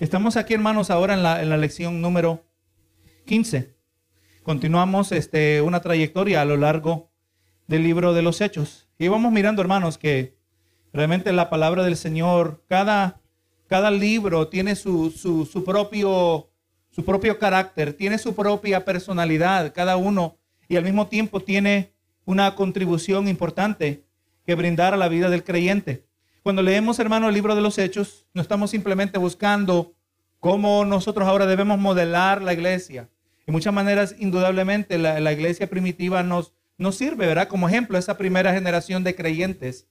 [0.00, 2.44] Estamos aquí, hermanos, ahora en la, en la lección número
[3.26, 3.74] 15.
[4.44, 7.10] Continuamos este, una trayectoria a lo largo
[7.66, 8.88] del libro de los Hechos.
[8.96, 10.38] Y vamos mirando, hermanos, que
[10.92, 13.20] realmente la palabra del Señor, cada,
[13.66, 16.48] cada libro tiene su, su, su, propio,
[16.90, 20.38] su propio carácter, tiene su propia personalidad, cada uno,
[20.68, 21.92] y al mismo tiempo tiene
[22.24, 24.04] una contribución importante
[24.46, 26.07] que brindar a la vida del creyente.
[26.42, 29.94] Cuando leemos, hermano, el libro de los Hechos, no estamos simplemente buscando
[30.40, 33.08] cómo nosotros ahora debemos modelar la iglesia.
[33.46, 37.48] En muchas maneras, indudablemente, la, la iglesia primitiva nos, nos sirve, ¿verdad?
[37.48, 39.88] Como ejemplo, esa primera generación de creyentes.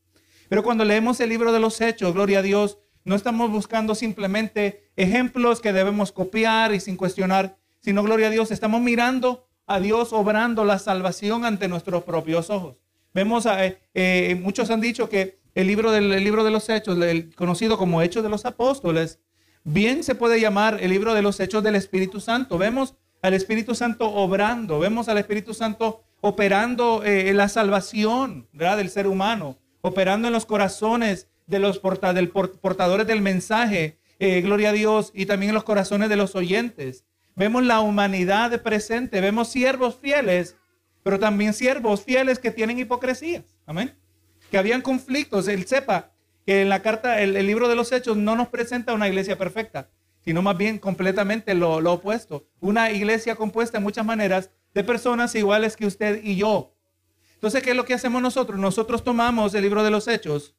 [0.49, 4.91] Pero cuando leemos el libro de los Hechos, gloria a Dios, no estamos buscando simplemente
[4.95, 10.11] ejemplos que debemos copiar y sin cuestionar, sino, gloria a Dios, estamos mirando a Dios
[10.13, 12.75] obrando la salvación ante nuestros propios ojos.
[13.13, 16.69] Vemos, a, eh, eh, muchos han dicho que el libro, del, el libro de los
[16.69, 16.99] Hechos,
[17.35, 19.19] conocido como Hechos de los Apóstoles,
[19.63, 22.59] bien se puede llamar el libro de los Hechos del Espíritu Santo.
[22.59, 22.93] Vemos
[23.23, 29.57] al Espíritu Santo obrando, vemos al Espíritu Santo operando eh, la salvación del ser humano,
[29.81, 31.81] operando en los corazones de los
[32.13, 36.35] del portadores del mensaje, eh, gloria a Dios, y también en los corazones de los
[36.35, 37.03] oyentes.
[37.35, 40.55] Vemos la humanidad presente, vemos siervos fieles,
[41.01, 43.57] pero también siervos fieles que tienen hipocresías.
[43.65, 43.97] Amén
[44.51, 45.47] que habían conflictos.
[45.47, 46.11] Él sepa
[46.45, 49.37] que en la carta, el, el, libro de los Hechos no nos presenta una iglesia
[49.37, 49.89] perfecta,
[50.23, 52.47] sino más bien completamente lo, lo opuesto.
[52.59, 56.73] Una iglesia compuesta en muchas maneras de personas iguales que usted y yo.
[57.33, 58.59] Entonces, ¿qué es lo que hacemos nosotros?
[58.59, 60.55] Nosotros tomamos el libro de los Hechos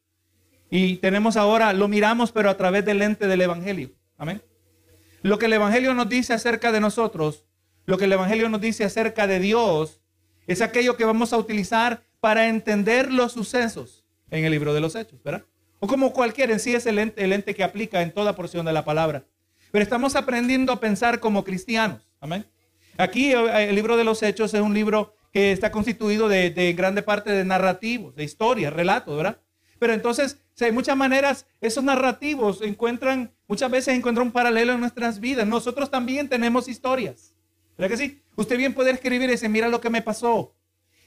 [0.70, 3.90] y tenemos ahora, lo miramos, pero a través del lente del Evangelio.
[4.16, 4.42] Amén.
[5.22, 7.46] Lo que el Evangelio nos dice acerca de nosotros,
[7.86, 10.00] lo que el Evangelio nos dice acerca de Dios,
[10.46, 14.94] es aquello que vamos a utilizar para entender los sucesos en el libro de los
[14.94, 15.44] Hechos, ¿verdad?
[15.80, 18.66] O como cualquier en sí es el ente, el ente que aplica en toda porción
[18.66, 19.24] de la palabra.
[19.70, 22.08] Pero estamos aprendiendo a pensar como cristianos.
[22.20, 22.44] Amén.
[22.96, 26.72] Aquí eh, el libro de los Hechos es un libro que está constituido de, de
[26.72, 29.38] grande parte de narrativos, de historias, relatos, ¿verdad?
[29.78, 35.20] Pero entonces, de muchas maneras, esos narrativos encuentran, muchas veces encuentran un paralelo en nuestras
[35.20, 35.46] vidas.
[35.46, 37.34] Nosotros también tenemos historias.
[37.76, 38.22] ¿Verdad que sí?
[38.34, 40.52] Usted bien puede escribir y decir, mira lo que me pasó.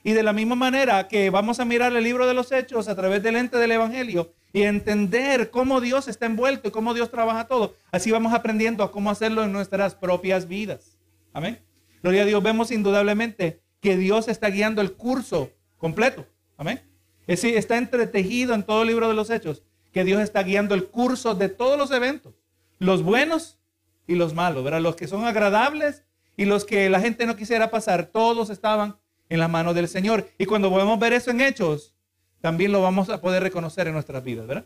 [0.03, 2.95] Y de la misma manera que vamos a mirar el libro de los hechos a
[2.95, 7.47] través del ente del Evangelio y entender cómo Dios está envuelto y cómo Dios trabaja
[7.47, 10.97] todo, así vamos aprendiendo a cómo hacerlo en nuestras propias vidas.
[11.34, 11.59] Amén.
[12.01, 16.25] Gloria a Dios, vemos indudablemente que Dios está guiando el curso completo.
[16.57, 16.81] Amén.
[17.28, 20.73] Es decir, está entretejido en todo el libro de los hechos que Dios está guiando
[20.73, 22.34] el curso de todos los eventos,
[22.79, 23.59] los buenos
[24.07, 24.81] y los malos, ¿verdad?
[24.81, 26.03] Los que son agradables
[26.38, 28.97] y los que la gente no quisiera pasar, todos estaban
[29.31, 30.30] en la mano del Señor.
[30.38, 31.96] Y cuando podemos ver eso en hechos,
[32.42, 34.66] también lo vamos a poder reconocer en nuestras vidas, ¿verdad?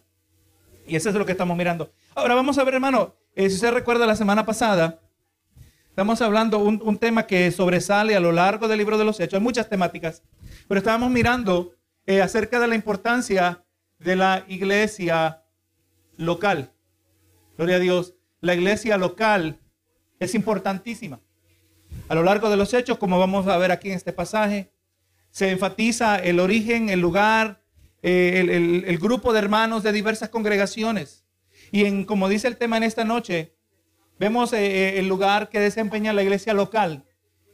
[0.87, 1.93] Y eso es lo que estamos mirando.
[2.15, 5.01] Ahora vamos a ver, hermano, eh, si usted recuerda la semana pasada,
[5.87, 9.35] estamos hablando un, un tema que sobresale a lo largo del libro de los hechos.
[9.35, 10.23] Hay muchas temáticas,
[10.67, 11.75] pero estábamos mirando
[12.07, 13.63] eh, acerca de la importancia
[13.99, 15.43] de la iglesia
[16.17, 16.71] local.
[17.55, 18.15] Gloria a Dios.
[18.41, 19.59] La iglesia local
[20.19, 21.19] es importantísima.
[22.07, 24.71] A lo largo de los hechos, como vamos a ver aquí en este pasaje,
[25.31, 27.61] se enfatiza el origen, el lugar,
[28.01, 31.25] eh, el, grupo de hermanos de diversas congregaciones.
[31.71, 33.55] Y en, como dice el tema en esta noche,
[34.19, 37.05] vemos eh, eh, el lugar que desempeña la iglesia local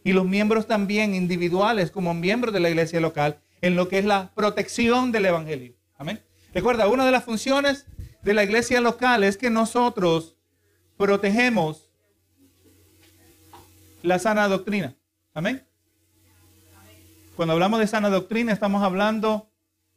[0.04, 4.06] y los miembros también individuales como miembros de la iglesia local en lo que es
[4.06, 5.76] la protección del evangelio.
[5.98, 6.22] Amén.
[6.54, 7.86] Recuerda, una de las funciones
[8.22, 10.38] de la iglesia local es que nosotros
[10.98, 11.91] protegemos
[14.04, 14.96] la sana doctrina.
[15.34, 15.64] Amén.
[17.36, 19.50] Cuando hablamos de sana doctrina, estamos hablando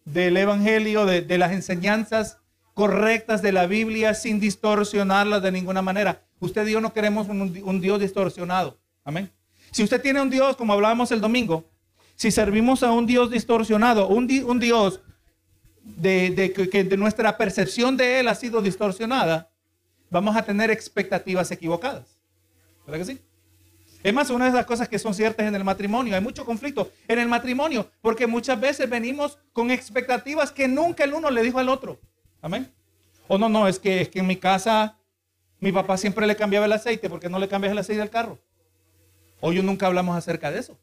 [0.05, 2.39] del Evangelio, de, las enseñanzas
[2.75, 6.23] correctas de la Biblia sin distorsionarlas de ninguna manera.
[6.41, 8.79] Usted y yo no queremos un, Dios distorsionado.
[9.05, 9.31] Amén.
[9.71, 11.69] Si usted tiene un Dios, como hablábamos el domingo,
[12.17, 15.01] si servimos a un Dios distorsionado, un, di, un Dios
[15.83, 19.51] de, que nuestra percepción de Él ha sido distorsionada,
[20.11, 22.19] vamos a tener expectativas equivocadas.
[22.87, 23.21] ¿Verdad que sí?
[24.05, 26.93] Es más, una de las cosas que son ciertas en el matrimonio, hay mucho conflicto
[27.09, 31.59] en el matrimonio, porque muchas veces venimos con expectativas que nunca el uno le dijo
[31.59, 31.99] al otro.
[32.43, 32.71] Amén.
[33.29, 34.99] O no, no, es que, es que en mi casa
[35.59, 38.39] mi papá siempre le cambiaba el aceite, porque no le cambias el aceite del carro?
[39.41, 40.79] Hoy nunca hablamos acerca de eso.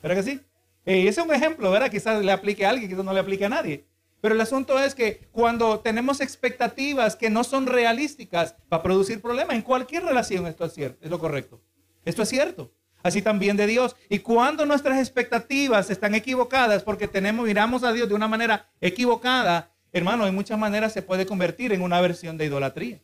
[0.00, 0.40] ¿Verdad que sí?
[0.86, 1.90] Y ese es un ejemplo, ¿verdad?
[1.90, 3.84] Quizás le aplique a alguien, quizás no le aplique a nadie.
[4.20, 9.20] Pero el asunto es que cuando tenemos expectativas que no son realísticas, va a producir
[9.20, 10.46] problemas en cualquier relación.
[10.46, 11.60] Esto es cierto, es lo correcto.
[12.08, 12.72] Esto es cierto.
[13.02, 13.94] Así también de Dios.
[14.08, 19.70] Y cuando nuestras expectativas están equivocadas porque tenemos, miramos a Dios de una manera equivocada,
[19.92, 23.00] hermano, en muchas maneras se puede convertir en una versión de idolatría.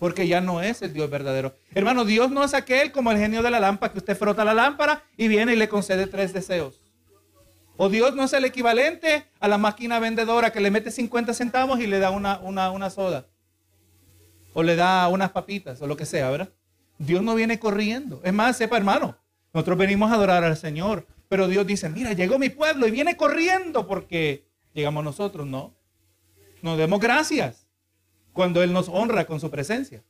[0.00, 1.54] porque ya no es el Dios verdadero.
[1.72, 4.54] Hermano, Dios no es aquel como el genio de la lámpara que usted frota la
[4.54, 6.80] lámpara y viene y le concede tres deseos.
[7.76, 11.78] O Dios no es el equivalente a la máquina vendedora que le mete 50 centavos
[11.80, 13.26] y le da una, una, una soda.
[14.54, 16.48] O le da unas papitas o lo que sea, ¿verdad?
[17.00, 18.20] Dios no viene corriendo.
[18.22, 19.16] Es más, sepa hermano,
[19.54, 21.06] nosotros venimos a adorar al Señor.
[21.28, 24.44] Pero Dios dice, mira, llegó mi pueblo y viene corriendo porque
[24.74, 25.74] llegamos nosotros, ¿no?
[26.60, 27.66] Nos demos gracias
[28.34, 30.04] cuando Él nos honra con su presencia.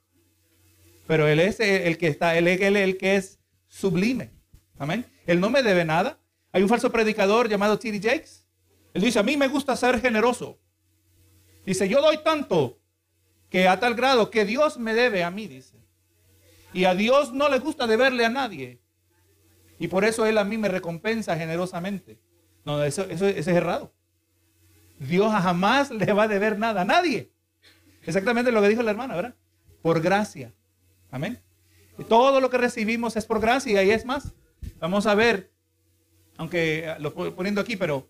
[1.07, 3.39] Pero Él es el que está, Él es el que es
[3.69, 4.31] sublime.
[4.77, 5.07] Amén.
[5.27, 6.19] Él no me debe nada.
[6.51, 8.01] Hay un falso predicador llamado T.D.
[8.01, 8.45] Jakes.
[8.95, 10.59] Él dice, a mí me gusta ser generoso.
[11.65, 12.81] Dice, yo doy tanto
[13.49, 15.80] que a tal grado que Dios me debe a mí, dice.
[16.73, 18.81] Y a Dios no le gusta deberle a nadie.
[19.79, 22.21] Y por eso Él a mí me recompensa generosamente.
[22.65, 23.93] No, eso, eso, es errado.
[24.99, 27.33] Dios jamás le va a deber nada a nadie.
[28.05, 29.35] Exactamente lo que dijo la hermana, ¿verdad?
[29.83, 30.53] Por gracia.
[31.11, 31.41] Amén.
[31.99, 34.35] Y todo lo que recibimos es por gracia y es más.
[34.79, 35.51] Vamos a ver,
[36.37, 38.09] aunque lo estoy poniendo aquí, pero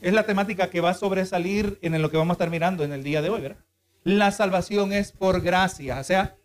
[0.00, 2.92] es la temática que va a sobresalir en lo que vamos a estar mirando en
[2.92, 3.64] el día de hoy, ¿verdad?
[4.04, 6.36] La salvación es por gracia, o sea,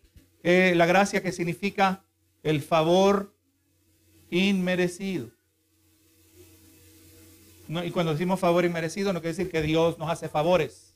[0.44, 2.04] eh, la gracia que significa
[2.44, 3.36] el favor
[4.30, 5.30] inmerecido.
[7.68, 10.92] y cuando decimos favor inmerecido, no quiere decir que Dios nos hace favores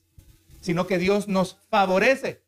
[0.66, 2.42] sino que Dios nos favorece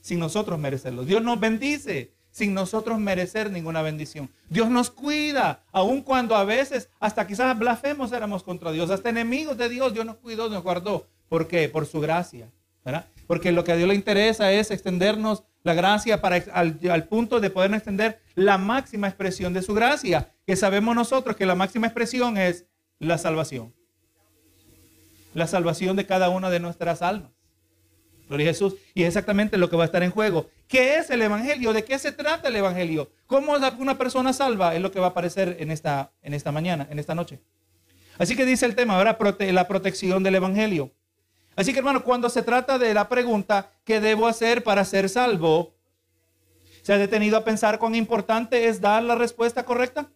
[0.00, 1.04] sin nosotros merecerlo.
[1.04, 4.28] Dios nos bendice sin nosotros merecer ninguna bendición.
[4.48, 9.56] Dios nos cuida, aun cuando a veces hasta quizás blasfemos éramos contra Dios, hasta enemigos
[9.56, 11.06] de Dios, Dios nos cuidó, nos guardó.
[11.28, 11.68] ¿Por qué?
[11.68, 12.50] Por su gracia.
[13.28, 17.50] Porque lo que a Dios le interesa es extendernos la gracia para, al, punto de
[17.50, 22.36] poder extender la máxima expresión de su gracia, que sabemos nosotros que la máxima expresión
[22.36, 22.66] es
[22.98, 23.72] la salvación
[25.34, 27.30] la salvación de cada una de nuestras almas.
[28.28, 28.74] Gloria a Jesús.
[28.94, 30.50] Y es exactamente lo que va a estar en juego.
[30.66, 31.72] ¿Qué es el Evangelio?
[31.72, 33.10] ¿De qué se trata el Evangelio?
[33.26, 34.74] ¿Cómo una persona salva?
[34.74, 37.40] Es lo que va a aparecer en esta, en esta mañana, en esta noche.
[38.18, 39.16] Así que dice el tema, ahora
[39.52, 40.92] la protección del Evangelio.
[41.58, 45.74] Así que hermano, cuando se trata de la pregunta, ¿qué debo hacer para ser salvo?
[46.82, 50.08] ¿Se ha detenido a pensar cuán importante es dar la respuesta correcta?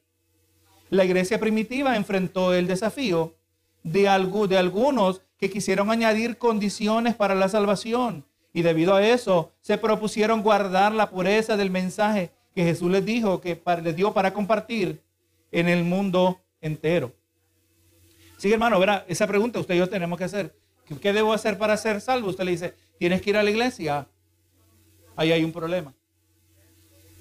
[0.88, 3.34] La iglesia primitiva enfrentó el desafío
[3.82, 4.02] de,
[4.48, 8.24] de algunos que quisieron añadir condiciones para la salvación.
[8.52, 13.40] Y debido a eso, se propusieron guardar la pureza del mensaje que Jesús les dijo,
[13.40, 15.02] que les dio para compartir
[15.50, 17.12] en el mundo entero.
[18.36, 20.61] Sí, hermano, verá, esa pregunta usted y yo tenemos que hacer.
[21.00, 22.28] ¿Qué debo hacer para ser salvo?
[22.28, 24.06] Usted le dice, tienes que ir a la iglesia.
[25.16, 25.92] Ahí hay un problema.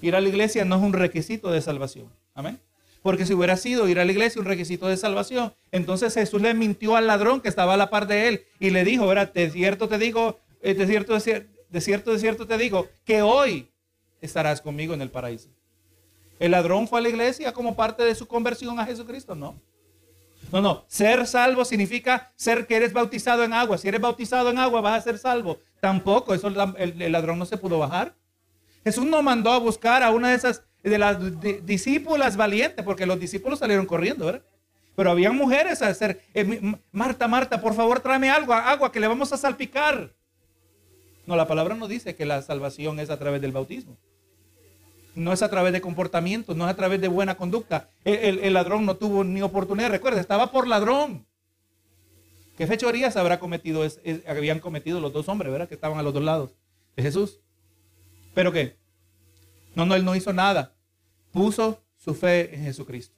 [0.02, 2.08] Ir a la iglesia no es un requisito de salvación.
[2.34, 2.60] Amén.
[3.02, 6.54] Porque si hubiera sido ir a la iglesia un requisito de salvación, entonces Jesús le
[6.54, 9.88] mintió al ladrón que estaba a la par de él y le dijo, de cierto
[9.88, 13.70] te digo, eh, de cierto, de cierto te digo, que hoy
[14.22, 15.50] estarás conmigo en el paraíso.
[16.40, 19.60] El ladrón fue a la iglesia como parte de su conversión a Jesucristo, no.
[20.52, 23.78] No, no, ser salvo significa ser que eres bautizado en agua.
[23.78, 25.60] Si eres bautizado en agua vas a ser salvo.
[25.80, 26.48] Tampoco, eso
[26.78, 28.16] el, ladrón no se pudo bajar.
[28.84, 31.18] Jesús no mandó a buscar a una de esas de las
[31.66, 34.42] discípulas valientes, porque los discípulos salieron corriendo, ¿verdad?
[34.96, 39.08] Pero habían mujeres a hacer, eh, Marta, Marta, por favor tráeme algo, agua que le
[39.08, 40.14] vamos a salpicar.
[41.26, 43.98] No, la palabra no dice que la salvación es a través del bautismo.
[45.14, 47.90] No es a través de comportamiento, no es a través de buena conducta.
[48.06, 51.26] El, ladrón no tuvo ni oportunidad, recuerda, estaba por ladrón.
[52.58, 53.86] ¿Qué fechorías habrá cometido,
[54.28, 55.68] habían cometido los dos hombres, ¿verdad?
[55.68, 56.52] Que estaban a los dos lados
[56.96, 57.40] de Jesús.
[58.34, 58.78] ¿Pero qué?
[59.76, 60.74] No, no, él no hizo nada.
[61.32, 63.16] Puso su fe en Jesucristo.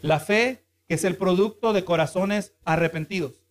[0.00, 3.42] La fe que es el producto de corazones arrepentidos.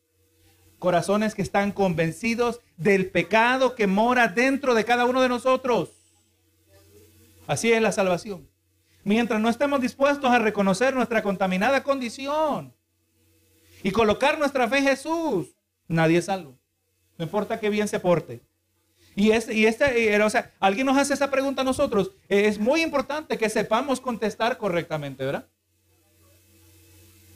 [0.80, 5.97] Corazones que están convencidos del pecado que mora dentro de cada uno de nosotros.
[7.48, 8.48] Así es la salvación.
[9.04, 12.76] Mientras no estemos dispuestos a reconocer nuestra contaminada condición
[13.82, 15.56] y colocar nuestra fe en Jesús,
[15.88, 16.60] nadie es salvo.
[17.18, 18.42] No importa qué bien se porte.
[19.16, 22.12] Y, este, y este, o sea, alguien nos hace esa pregunta a nosotros.
[22.28, 25.48] Es muy importante que sepamos contestar correctamente, ¿verdad?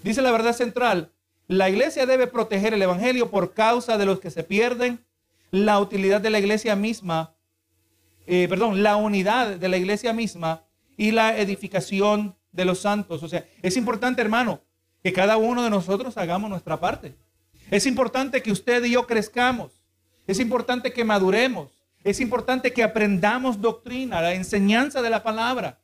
[0.03, 1.12] Dice la verdad central,
[1.48, 5.06] la iglesia debe proteger el evangelio por causa de los que se pierden,
[5.51, 7.36] la utilidad de la iglesia misma,
[8.33, 10.63] eh, perdón, la unidad de la iglesia misma
[10.95, 13.21] y la edificación de los santos.
[13.23, 14.61] O sea, es importante, hermano,
[15.03, 17.13] que cada uno de nosotros hagamos nuestra parte.
[17.69, 19.83] Es importante que usted y yo crezcamos.
[20.27, 21.71] Es importante que maduremos.
[22.05, 25.80] Es importante que aprendamos doctrina, la enseñanza de la palabra.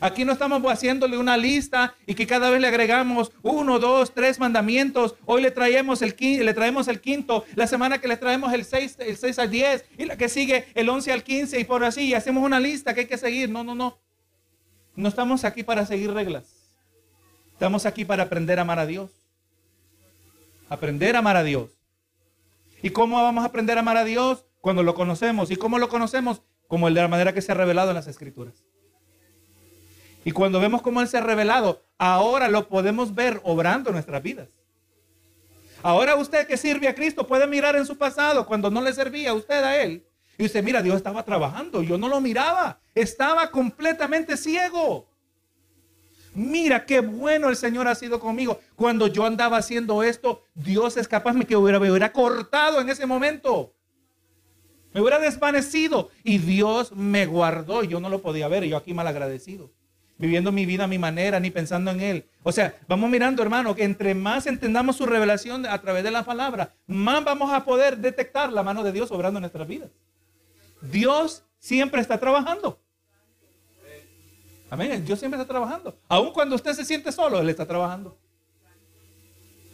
[0.00, 4.38] Aquí no estamos haciéndole una lista y que cada vez le agregamos uno, dos, tres
[4.38, 5.16] mandamientos.
[5.24, 8.96] Hoy le traemos el, le traemos el quinto, la semana que le traemos el 6
[9.00, 12.14] el seis al 10 y la que sigue el 11 al 15 y por así.
[12.14, 13.50] Hacemos una lista que hay que seguir.
[13.50, 13.98] No, no, no.
[14.94, 16.44] No estamos aquí para seguir reglas.
[17.52, 19.10] Estamos aquí para aprender a amar a Dios.
[20.68, 21.70] Aprender a amar a Dios.
[22.82, 24.44] ¿Y cómo vamos a aprender a amar a Dios?
[24.60, 25.50] Cuando lo conocemos.
[25.50, 26.42] ¿Y cómo lo conocemos?
[26.68, 28.67] Como el de la manera que se ha revelado en las Escrituras.
[30.28, 34.50] Y cuando vemos cómo Él se ha revelado, ahora lo podemos ver obrando nuestras vidas.
[35.82, 39.30] Ahora usted que sirve a Cristo puede mirar en su pasado cuando no le servía
[39.30, 40.06] a usted a Él.
[40.36, 45.08] Y usted mira, Dios estaba trabajando, yo no lo miraba, estaba completamente ciego.
[46.34, 48.60] Mira qué bueno el Señor ha sido conmigo.
[48.76, 52.90] Cuando yo andaba haciendo esto, Dios es capaz de que hubiera, me hubiera cortado en
[52.90, 53.72] ese momento.
[54.92, 57.82] Me hubiera desvanecido y Dios me guardó.
[57.82, 59.70] Yo no lo podía ver, yo aquí mal agradecido
[60.18, 62.24] viviendo mi vida a mi manera, ni pensando en Él.
[62.42, 66.24] O sea, vamos mirando, hermano, que entre más entendamos su revelación a través de la
[66.24, 69.90] palabra, más vamos a poder detectar la mano de Dios obrando en nuestras vidas.
[70.82, 72.78] Dios siempre está trabajando.
[74.70, 75.04] Amén.
[75.04, 75.96] Dios siempre está trabajando.
[76.08, 78.18] Aun cuando usted se siente solo, Él está trabajando.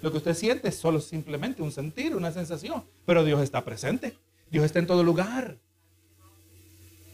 [0.03, 2.85] Lo que usted siente es solo simplemente un sentir, una sensación.
[3.07, 4.17] Pero Dios está presente.
[4.51, 5.57] Dios está en todo lugar.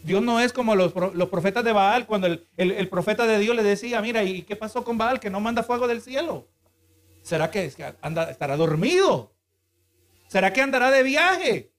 [0.03, 0.93] Dios no es como los,
[1.29, 4.97] profetas de Baal, cuando el, profeta de Dios le decía, mira, ¿y qué pasó con
[4.97, 5.19] Baal?
[5.19, 6.47] Que no manda fuego del cielo.
[7.21, 9.31] ¿Será que anda, estará dormido?
[10.27, 11.71] ¿Será que andará de viaje?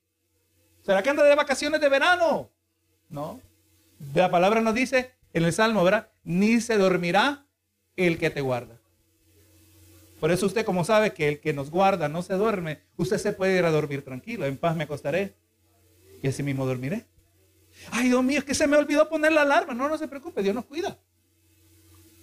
[0.83, 2.51] ¿Será que anda de vacaciones de verano?
[3.09, 3.41] No.
[4.15, 6.09] La palabra nos dice en el Salmo, ¿verdad?
[6.23, 7.47] Ni se dormirá
[7.97, 8.79] el que te guarda.
[10.21, 13.33] Por eso usted como sabe que el que nos guarda no se duerme, usted se
[13.33, 15.35] puede ir a dormir tranquilo, en paz me acostaré
[16.23, 17.07] y así mismo dormiré.
[17.91, 19.75] Ay, Dios mío, es que se me olvidó poner la alarma.
[19.75, 20.99] No, no se preocupe, Dios nos cuida.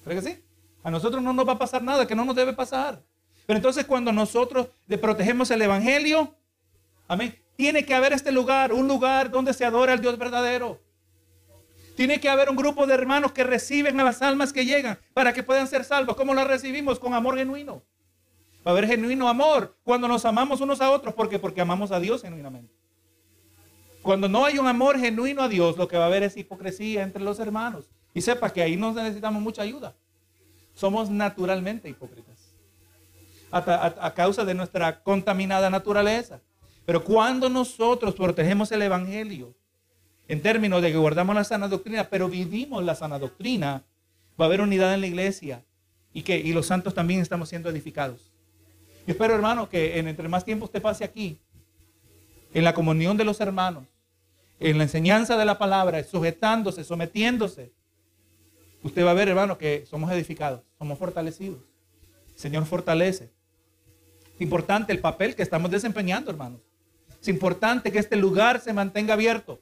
[0.03, 0.43] ¿Cree que sí?
[0.83, 3.03] A nosotros no nos va a pasar nada que no nos debe pasar.
[3.45, 6.35] Pero entonces cuando nosotros le protegemos el Evangelio,
[7.07, 10.79] amén, tiene que haber este lugar, un lugar donde se adora al Dios verdadero.
[11.97, 15.33] Tiene que haber un grupo de hermanos que reciben a las almas que llegan para
[15.33, 16.15] que puedan ser salvos.
[16.15, 16.97] ¿Cómo las recibimos?
[16.97, 17.83] Con amor genuino.
[18.65, 21.13] Va a haber genuino amor cuando nos amamos unos a otros.
[21.13, 21.39] ¿Por qué?
[21.39, 22.78] Porque amamos a Dios genuinamente.
[24.01, 27.03] Cuando no hay un amor genuino a Dios, lo que va a haber es hipocresía
[27.03, 27.85] entre los hermanos.
[28.13, 29.93] Y sepa que ahí no necesitamos mucha ayuda.
[30.73, 32.53] Somos naturalmente hipócritas.
[33.51, 36.39] A, causa de nuestra contaminada naturaleza.
[36.85, 39.53] Pero cuando nosotros protegemos el Evangelio,
[40.27, 43.83] en términos de que guardamos la sana doctrina, pero vivimos la sana doctrina,
[44.39, 45.65] va a haber unidad en la iglesia
[46.13, 48.31] y que y los santos también estamos siendo edificados.
[49.05, 51.39] Yo espero, hermano, que en entre más tiempo usted pase aquí,
[52.53, 53.85] en la comunión de los hermanos,
[54.59, 57.71] en la enseñanza de la palabra, sujetándose, sometiéndose,
[58.83, 61.59] usted va a ver, hermano, que somos edificados, somos fortalecidos.
[62.33, 63.31] El Señor fortalece.
[64.35, 66.61] Es importante el papel que estamos desempeñando, hermanos.
[67.21, 69.61] Es importante que este lugar se mantenga abierto.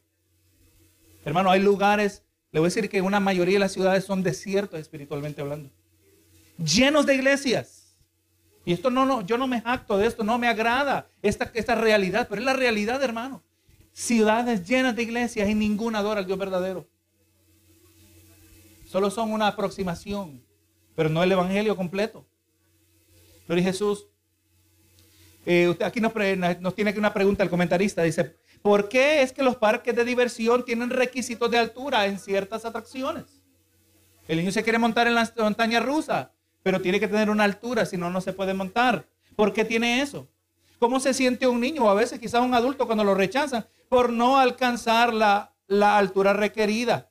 [1.26, 4.80] Hermano, hay lugares, le voy a decir que una mayoría de las ciudades son desiertos
[4.80, 5.70] espiritualmente hablando.
[6.58, 7.77] Llenos de iglesias
[8.68, 11.74] y esto no, no, yo no me jacto de esto, no me agrada esta, esta
[11.74, 13.42] realidad, pero es la realidad, hermano.
[13.94, 16.86] Ciudades llenas de iglesias y ninguna adora al Dios verdadero.
[18.86, 20.46] Solo son una aproximación,
[20.98, 22.28] pero no el evangelio completo.
[23.48, 24.06] Pero Jesús,
[25.46, 26.14] eh, usted aquí nos,
[26.76, 28.04] tiene una pregunta el comentarista.
[28.04, 32.66] Dice, ¿por qué es que los parques de diversión tienen requisitos de altura en ciertas
[32.66, 33.42] atracciones?
[34.28, 36.34] El niño se quiere montar en la montaña rusa
[36.68, 39.06] pero tiene que tener una altura, si no, no se puede montar.
[39.38, 40.28] ¿Por qué tiene eso?
[40.80, 44.12] ¿Cómo se siente un niño o a veces quizás un adulto cuando lo rechazan por
[44.12, 45.54] no alcanzar la,
[45.98, 47.10] altura requerida?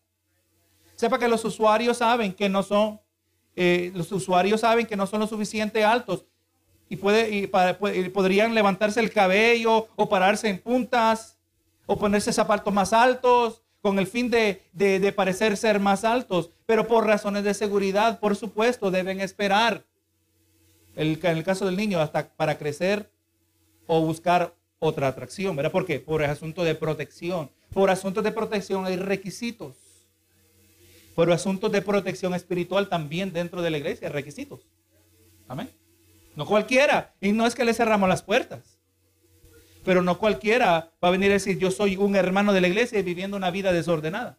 [0.94, 3.00] Sepa que los usuarios saben que no son,
[3.54, 6.26] eh, los usuarios saben que no son lo suficiente altos
[6.90, 7.46] y, puede, y
[8.10, 11.38] podrían levantarse el cabello o pararse en puntas
[11.86, 17.06] o ponerse zapatos más altos con el fin de, parecer ser más altos, pero por
[17.06, 19.84] razones de seguridad, por supuesto, deben esperar,
[20.96, 23.08] en el caso del niño, hasta para crecer
[23.86, 25.70] o buscar otra atracción, ¿verdad?
[25.70, 26.00] ¿Por qué?
[26.00, 27.48] Por asunto de protección.
[27.72, 29.76] Por asuntos de protección hay requisitos.
[31.14, 34.66] Por asuntos de protección espiritual también dentro de la iglesia hay requisitos.
[35.46, 35.70] Amén.
[36.34, 37.14] No cualquiera.
[37.20, 38.75] Y no es que le cerramos las puertas.
[39.86, 42.98] Pero no cualquiera va a venir a decir, yo soy un hermano de la iglesia
[42.98, 44.36] y viviendo una vida desordenada.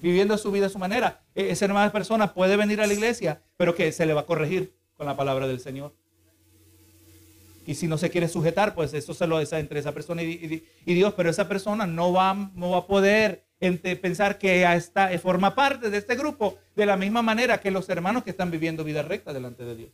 [0.00, 1.24] Viviendo su vida a su manera.
[1.34, 4.26] E-, esa hermana persona puede venir a la iglesia, pero que se le va a
[4.26, 5.92] corregir con la palabra del Señor.
[7.66, 10.62] Y si no se quiere sujetar, pues eso se lo da entre esa persona y,
[10.86, 11.12] Dios.
[11.16, 15.98] Pero esa persona no va, no va a poder pensar que está, forma parte de
[15.98, 19.64] este grupo de la misma manera que los hermanos que están viviendo vida recta delante
[19.64, 19.90] de Dios.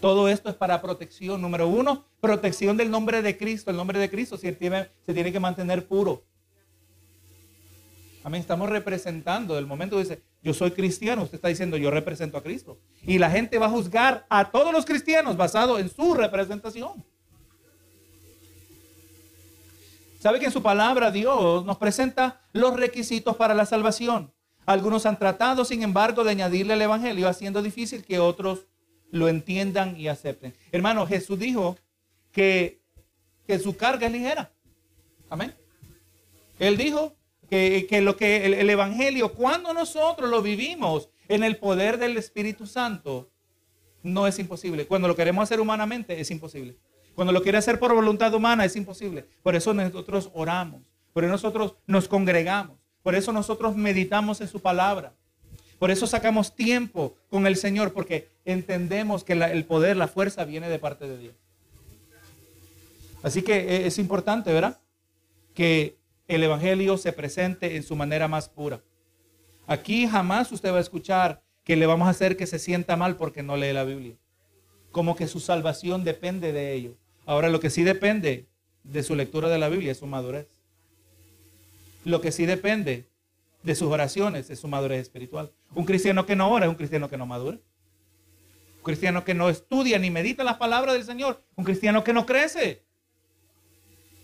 [0.00, 1.40] Todo esto es para protección.
[1.40, 3.70] Número uno, protección del nombre de Cristo.
[3.70, 6.24] El nombre de Cristo se tiene, se tiene que mantener puro.
[8.22, 8.40] Amén.
[8.40, 9.56] Estamos representando.
[9.56, 11.22] El momento dice, yo soy cristiano.
[11.22, 12.78] Usted está diciendo, yo represento a Cristo.
[13.02, 17.04] Y la gente va a juzgar a todos los cristianos basado en su representación.
[20.20, 24.32] ¿Sabe que en su palabra Dios nos presenta los requisitos para la salvación?
[24.64, 28.66] Algunos han tratado, sin embargo, de añadirle al Evangelio, haciendo difícil que otros
[29.16, 30.54] lo entiendan y acepten.
[30.72, 31.76] Hermano, Jesús dijo
[32.32, 32.80] que,
[33.46, 34.50] que su carga es ligera.
[35.28, 35.54] Amén.
[36.58, 37.14] Él dijo
[37.48, 43.30] que, lo que el, Evangelio, cuando nosotros lo vivimos en el poder del Espíritu Santo,
[44.02, 44.86] no es imposible.
[44.86, 46.76] Cuando lo queremos hacer humanamente, es imposible.
[47.14, 49.26] Cuando lo quiere hacer por voluntad humana es imposible.
[49.42, 50.82] Por eso nosotros oramos,
[51.12, 55.14] por eso nosotros nos congregamos, por eso nosotros meditamos en su palabra.
[55.78, 60.68] Por eso sacamos tiempo con el Señor, porque entendemos que el poder, la fuerza viene
[60.68, 61.34] de parte de Dios.
[63.22, 64.78] Así que eh, es importante, ¿verdad?
[65.52, 65.96] Que
[66.28, 68.80] el Evangelio se presente en su manera más pura.
[69.66, 73.16] Aquí jamás usted va a escuchar que le vamos a hacer que se sienta mal
[73.16, 74.14] porque no lee la Biblia.
[74.92, 76.94] Como que su salvación depende de ello.
[77.26, 78.46] Ahora, lo que sí depende
[78.84, 80.46] de su lectura de la Biblia es su madurez.
[82.04, 83.08] Lo que sí depende
[83.64, 85.50] de sus oraciones es su madurez espiritual.
[85.74, 87.58] Un cristiano que no ora es un cristiano que no madura.
[88.86, 91.42] Cristiano que no estudia ni medita las palabras del Señor.
[91.56, 92.84] Un cristiano que no crece.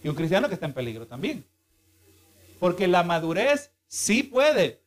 [0.05, 1.45] Y un cristiano que está en peligro también.
[2.61, 4.81] Porque la madurez sí puede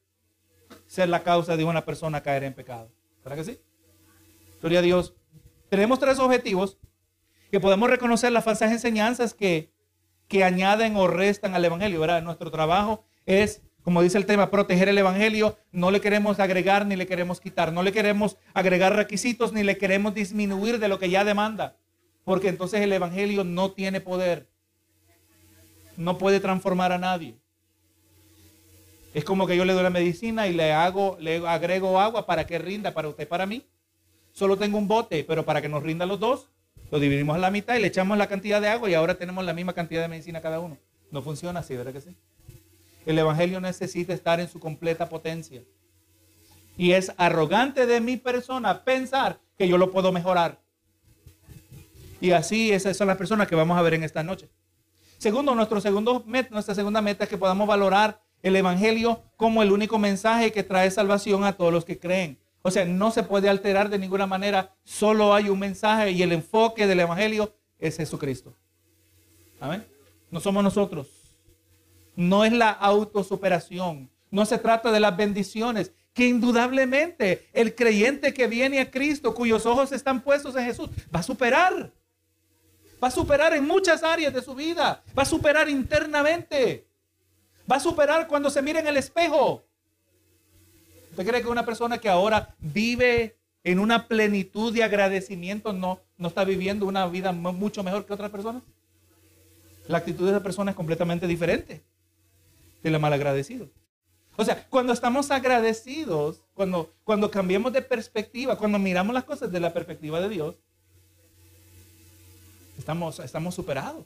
[0.88, 2.90] ser la causa de una persona caer en pecado.
[3.22, 3.60] ¿Verdad que sí?
[4.62, 5.14] Gloria a Dios.
[5.68, 6.78] Tenemos tres objetivos
[7.52, 9.74] que podemos reconocer las falsas enseñanzas que,
[10.30, 12.00] que añaden o restan al Evangelio.
[12.00, 12.24] ¿verdad?
[12.24, 15.60] Nuestro trabajo es, como dice el tema, proteger el Evangelio.
[15.72, 17.72] No le queremos agregar ni le queremos quitar.
[17.72, 21.78] No le queremos agregar requisitos ni le queremos disminuir de lo que ya demanda.
[22.24, 24.50] Porque entonces el Evangelio no tiene poder.
[25.98, 27.36] No puede transformar a nadie.
[29.14, 32.48] Es como que yo le doy la medicina y le hago, le agrego agua para
[32.48, 33.68] que rinda para usted, para mí.
[34.32, 36.50] Solo tengo un bote, pero para que nos rinda los dos,
[36.90, 39.46] lo dividimos a la mitad y le echamos la cantidad de agua y ahora tenemos
[39.46, 40.80] la misma cantidad de medicina cada uno.
[41.12, 42.18] No funciona así, ¿verdad que sí?
[43.06, 45.64] El Evangelio necesita estar en su completa potencia.
[46.78, 50.60] Y es arrogante de mi persona pensar que yo lo puedo mejorar.
[52.20, 54.50] Y así esas son las personas que vamos a ver en esta noche.
[55.18, 59.98] Segundo, nuestro segundo nuestra segunda meta es que podamos valorar el Evangelio como el único
[59.98, 62.40] mensaje que trae salvación a todos los que creen.
[62.62, 64.76] O sea, no se puede alterar de ninguna manera.
[64.84, 68.56] Solo hay un mensaje y el enfoque del Evangelio es Jesucristo.
[69.60, 69.86] Amén.
[70.32, 71.25] No somos nosotros.
[72.16, 74.10] No es la autosuperación.
[74.32, 75.92] No se trata de las bendiciones.
[76.14, 81.20] Que indudablemente el creyente que viene a Cristo, cuyos ojos están puestos en Jesús, va
[81.20, 81.92] a superar.
[83.04, 85.04] Va a superar en muchas áreas de su vida.
[85.18, 86.88] Va a superar internamente.
[87.70, 89.64] Va a superar cuando se mire en el espejo.
[91.12, 96.28] ¿Usted cree que una persona que ahora vive en una plenitud de agradecimiento no, no
[96.30, 98.64] está viviendo una vida mucho mejor que otras personas?
[99.88, 101.84] La actitud de esa persona es completamente diferente
[102.86, 103.68] de la malagradecido.
[104.38, 109.60] O sea, cuando estamos agradecidos, cuando, cuando cambiamos de perspectiva, cuando miramos las cosas de
[109.60, 110.56] la perspectiva de Dios,
[112.78, 114.06] estamos, estamos superados.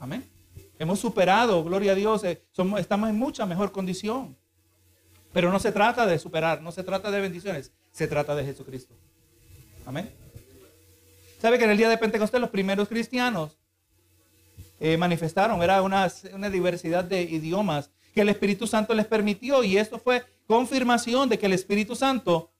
[0.00, 0.28] Amén.
[0.76, 4.36] Hemos superado, gloria a Dios, eh, somos, estamos en mucha mejor condición.
[5.32, 8.92] Pero no se trata de superar, no se trata de bendiciones, se trata de Jesucristo.
[9.86, 10.10] Amén.
[11.40, 13.56] ¿Sabe que en el día de Pentecostés los primeros cristianos
[14.80, 19.76] eh, manifestaron, era una, una diversidad de idiomas que el Espíritu Santo les permitió y
[19.76, 22.50] esto fue confirmación de que el Espíritu Santo,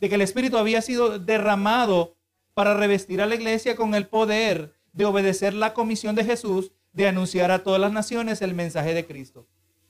[0.00, 2.16] de que el Espíritu había sido derramado
[2.54, 7.06] para revestir a la iglesia con el poder de obedecer la comisión de Jesús de
[7.06, 9.46] anunciar a todas las naciones el mensaje de Cristo.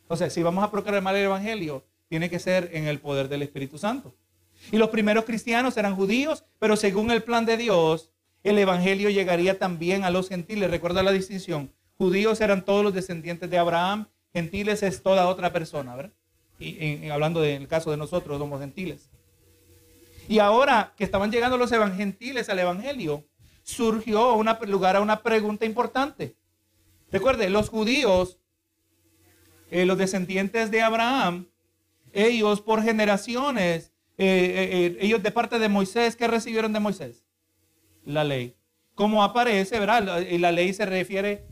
[0.09, 3.43] O sea, si vamos a proclamar el Evangelio, tiene que ser en el poder del
[3.43, 4.15] Espíritu Santo.
[4.73, 8.11] Y los primeros cristianos eran judíos, pero según el plan de Dios,
[8.43, 10.71] el Evangelio llegaría también a los gentiles.
[10.71, 11.73] Recuerda la distinción.
[11.97, 16.12] Judíos eran todos los descendientes de Abraham, gentiles es toda otra persona, ¿verdad?
[16.59, 19.09] Y, hablando del caso de nosotros, somos gentiles.
[20.29, 23.25] Y ahora que estaban llegando los gentiles al Evangelio,
[23.62, 26.35] surgió una, lugar a una pregunta importante.
[27.11, 28.38] Recuerde, los judíos,
[29.71, 31.47] eh, los descendientes de Abraham,
[32.12, 37.25] ellos por generaciones, eh, eh, ellos de parte de Moisés, ¿qué recibieron de Moisés?
[38.05, 38.57] La ley.
[38.95, 40.25] Como aparece, ¿verdad?
[40.38, 41.47] La, ley se refiere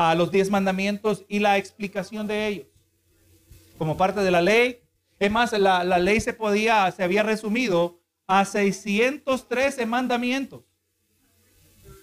[0.00, 2.66] a los diez mandamientos y la explicación de ellos.
[3.78, 4.78] como parte de la ley.
[5.18, 10.62] Es más, la, la ley se podía, se había resumido a 613 mandamientos.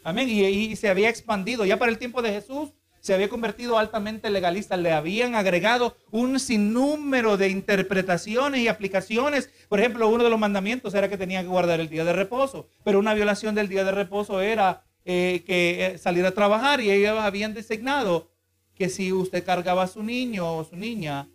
[0.03, 0.27] Amén.
[0.27, 1.63] Y, y, se había expandido.
[1.63, 4.75] Ya para el tiempo de Jesús se había convertido altamente legalista.
[4.75, 9.49] Le habían agregado un sinnúmero de interpretaciones y aplicaciones.
[9.69, 12.67] Por ejemplo, uno de los mandamientos era que tenía que guardar el día de reposo.
[12.83, 16.89] Pero una violación del día de reposo era eh, que eh, salir a trabajar y
[16.89, 18.31] ellos habían designado
[18.73, 21.29] que si usted cargaba a su niño o su niña,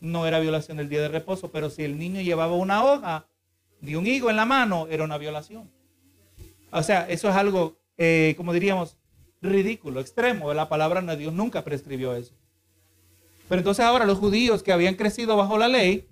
[0.00, 3.26] no era violación del día de reposo, pero si el niño llevaba una hoja
[3.80, 5.70] de un higo en la mano, era una violación.
[6.72, 8.96] O sea, eso es algo, eh, como diríamos,
[9.40, 10.52] ridículo, extremo.
[10.52, 12.34] La palabra de Dios nunca prescribió eso.
[13.48, 16.08] Pero entonces ahora los judíos que habían crecido bajo la ley,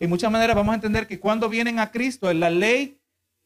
[0.00, 2.98] en muchas maneras vamos a entender que cuando vienen a Cristo, en la ley,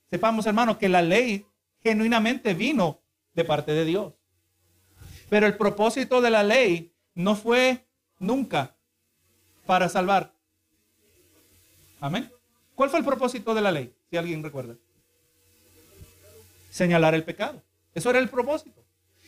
[0.08, 1.46] sepamos hermanos que la ley
[1.82, 3.00] genuinamente vino
[3.34, 4.14] de parte de Dios.
[5.28, 7.86] Pero el propósito de la ley no fue
[8.18, 8.76] nunca
[9.66, 10.34] para salvar.
[12.00, 12.30] Amén.
[12.74, 13.94] ¿Cuál fue el propósito de la ley?
[14.10, 14.76] Si alguien recuerda.
[16.70, 17.62] Señalar el pecado.
[17.94, 18.84] Eso era el propósito.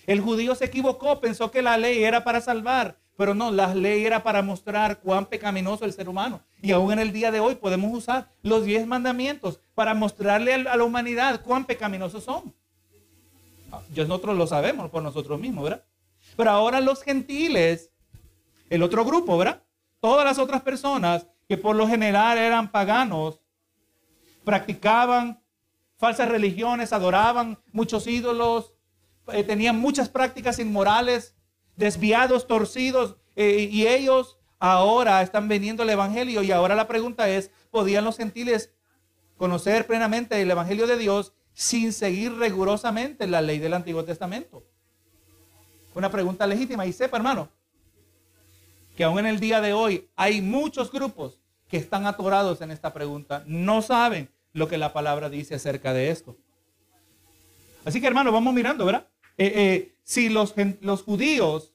[0.07, 4.05] El judío se equivocó, pensó que la ley era para salvar, pero no, la ley
[4.05, 6.41] era para mostrar cuán pecaminoso el ser humano.
[6.61, 10.77] Y aún en el día de hoy podemos usar los diez mandamientos para mostrarle a
[10.77, 12.53] la humanidad cuán pecaminosos son.
[13.95, 15.85] Ya nosotros lo sabemos por nosotros mismos, ¿verdad?
[16.37, 17.91] Pero ahora los gentiles,
[18.69, 19.63] el otro grupo, ¿verdad?
[20.01, 23.39] Todas las otras personas que por lo general eran paganos,
[24.43, 25.41] practicaban
[25.97, 28.75] falsas religiones, adoraban muchos ídolos,
[29.29, 31.37] eh, tenían muchas prácticas inmorales,
[31.77, 36.43] desviados, torcidos, eh, y ellos ahora están vendiendo el Evangelio.
[36.43, 38.71] Y ahora la pregunta es, ¿podían los gentiles
[39.37, 44.65] conocer plenamente el Evangelio de Dios sin seguir rigurosamente la ley del Antiguo Testamento?
[45.95, 46.87] Una pregunta legítima.
[46.87, 47.49] Y sepa, hermano,
[48.97, 52.93] que aún en el día de hoy hay muchos grupos que están atorados en esta
[52.93, 53.43] pregunta.
[53.47, 56.37] No saben lo que la palabra dice acerca de esto.
[57.85, 59.09] Así que, hermano, vamos mirando, ¿verdad?
[59.45, 60.55] Eh, eh, si los,
[61.05, 61.73] judíos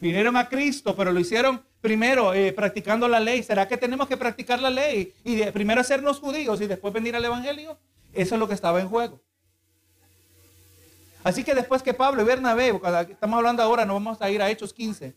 [0.00, 4.16] vinieron a Cristo, pero lo hicieron primero eh, practicando la ley, ¿será que tenemos que
[4.16, 7.76] practicar la ley y primero hacernos judíos y después venir al Evangelio?
[8.12, 9.20] Eso es lo que estaba en juego.
[11.24, 12.68] Así que después que Pablo y Bernabé,
[13.10, 15.16] estamos hablando ahora, no vamos a ir a Hechos 15.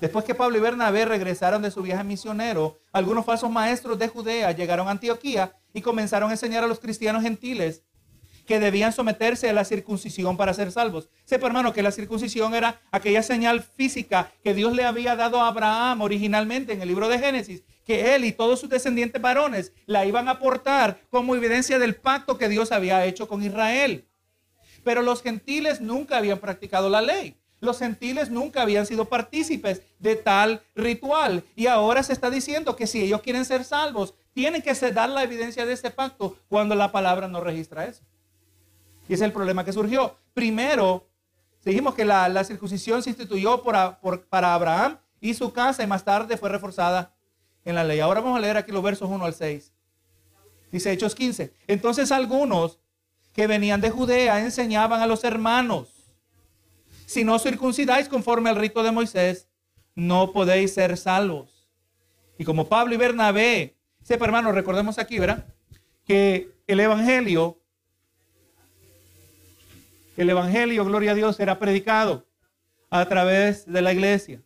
[0.00, 4.52] Después que Pablo y Bernabé regresaron de su viaje misionero, algunos falsos maestros de Judea
[4.52, 7.82] llegaron a Antioquía y comenzaron a enseñar a los cristianos gentiles
[8.48, 11.10] que debían someterse a la circuncisión para ser salvos.
[11.26, 15.48] Sepa, hermano, que la circuncisión era aquella señal física que Dios le había dado a
[15.48, 20.06] Abraham originalmente en el libro de Génesis, que él y todos sus descendientes varones la
[20.06, 24.08] iban a aportar como evidencia del pacto que Dios había hecho con Israel.
[24.82, 27.36] Pero los gentiles nunca habían practicado la ley.
[27.60, 31.44] Los gentiles nunca habían sido partícipes de tal ritual.
[31.54, 35.22] Y ahora se está diciendo que si ellos quieren ser salvos, tienen que dar la
[35.22, 38.04] evidencia de ese pacto cuando la palabra no registra eso.
[39.08, 40.16] Y es el problema que surgió.
[40.34, 41.08] Primero,
[41.64, 46.48] dijimos que la, circuncisión se instituyó para Abraham y su casa y más tarde fue
[46.48, 47.14] reforzada
[47.64, 48.00] en la ley.
[48.00, 49.72] Ahora vamos a leer aquí los versos 1 al 6.
[50.70, 51.52] Dice Hechos 15.
[51.66, 52.78] Entonces algunos
[53.32, 55.98] que venían de Judea enseñaban a los hermanos,
[57.06, 59.48] si no circuncidáis conforme al rito de Moisés,
[59.94, 61.68] no podéis ser salvos.
[62.36, 65.46] Y como Pablo y Bernabé, sepa hermano, recordemos aquí, ¿verdad?
[66.04, 67.57] Que el Evangelio
[70.18, 72.26] el Evangelio, gloria a Dios, era predicado
[72.90, 74.42] a través de la iglesia.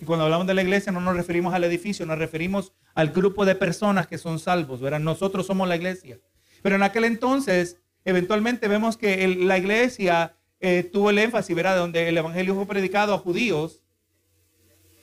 [0.00, 3.44] Y cuando hablamos de la iglesia no nos referimos al edificio, nos referimos al grupo
[3.44, 5.00] de personas que son salvos, ¿verdad?
[5.00, 6.18] Nosotros somos la iglesia.
[6.62, 11.76] Pero en aquel entonces, eventualmente vemos que la iglesia eh, tuvo el énfasis, ¿verdad?
[11.76, 13.82] Donde el evangelio fue predicado a judíos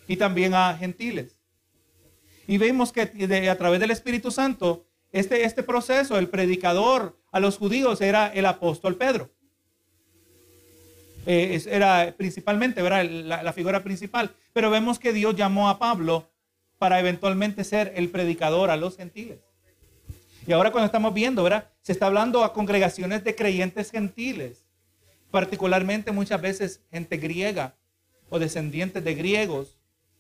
[0.08, 1.38] y también a gentiles.
[2.48, 3.02] Y vemos que
[3.48, 8.46] a través del Espíritu Santo, este, este proceso, el predicador a los judíos era el
[8.46, 9.30] apóstol Pedro.
[11.26, 13.06] Eh, era principalmente, ¿verdad?
[13.06, 14.32] La, la figura principal.
[14.54, 16.30] Pero vemos que Dios llamó a Pablo
[16.78, 19.40] para eventualmente ser el predicador a los gentiles.
[20.48, 21.70] Y ahora cuando estamos viendo, ¿verdad?
[21.82, 24.66] Se está hablando a congregaciones de creyentes gentiles,
[25.30, 27.76] particularmente muchas veces gente griega
[28.30, 29.78] o descendientes de griegos,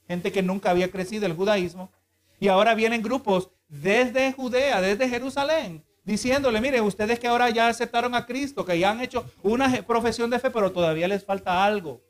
[0.07, 1.91] gente que nunca había crecido el judaísmo.
[2.39, 8.15] Y ahora vienen grupos desde Judea, desde Jerusalén, diciéndole, mire, ustedes que ahora ya aceptaron
[8.15, 12.01] a Cristo, que ya han hecho una profesión de fe, pero todavía les falta algo.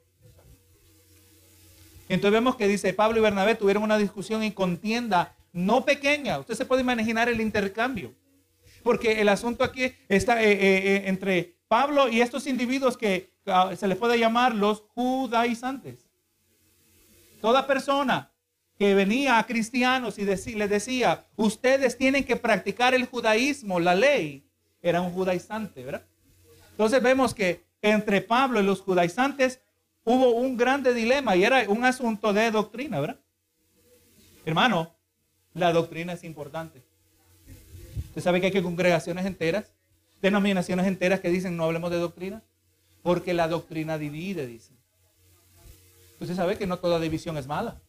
[2.07, 6.39] Entonces vemos que dice Pablo y Bernabé tuvieron una discusión y contienda no pequeña.
[6.39, 8.15] Usted se puede imaginar el intercambio.
[8.83, 13.71] Porque el asunto aquí está eh, eh, eh, entre Pablo y estos individuos que ah,
[13.75, 16.07] se les puede llamar los judaizantes.
[17.41, 18.28] Toda persona
[18.79, 24.47] que venía a cristianos y les decía, ustedes tienen que practicar el judaísmo, la ley,
[24.81, 26.05] era un judaizante, ¿verdad?
[26.71, 29.59] Entonces vemos que entre Pablo y los judaizantes
[30.05, 33.19] hubo un grande dilema y era un asunto de doctrina, ¿verdad?
[34.45, 34.95] Hermano,
[35.53, 36.81] la doctrina es importante.
[38.07, 39.73] Usted sabe que hay congregaciones enteras,
[40.21, 42.43] denominaciones enteras que dicen no hablemos de doctrina,
[43.03, 44.77] porque la doctrina divide, dicen.
[46.21, 47.81] Usted sabe que no toda división es mala.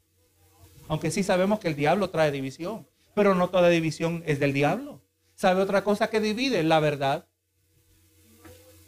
[0.90, 5.00] Aunque sí sabemos que el diablo trae división, pero no toda división es del diablo.
[5.36, 6.64] ¿Sabe otra cosa que divide?
[6.64, 7.26] La verdad.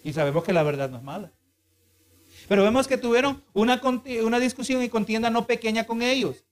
[0.03, 1.31] Y sabemos que la verdad no es mala.
[2.49, 3.81] Pero vemos que tuvieron una,
[4.25, 6.45] una discusión y contienda no pequeña con ellos.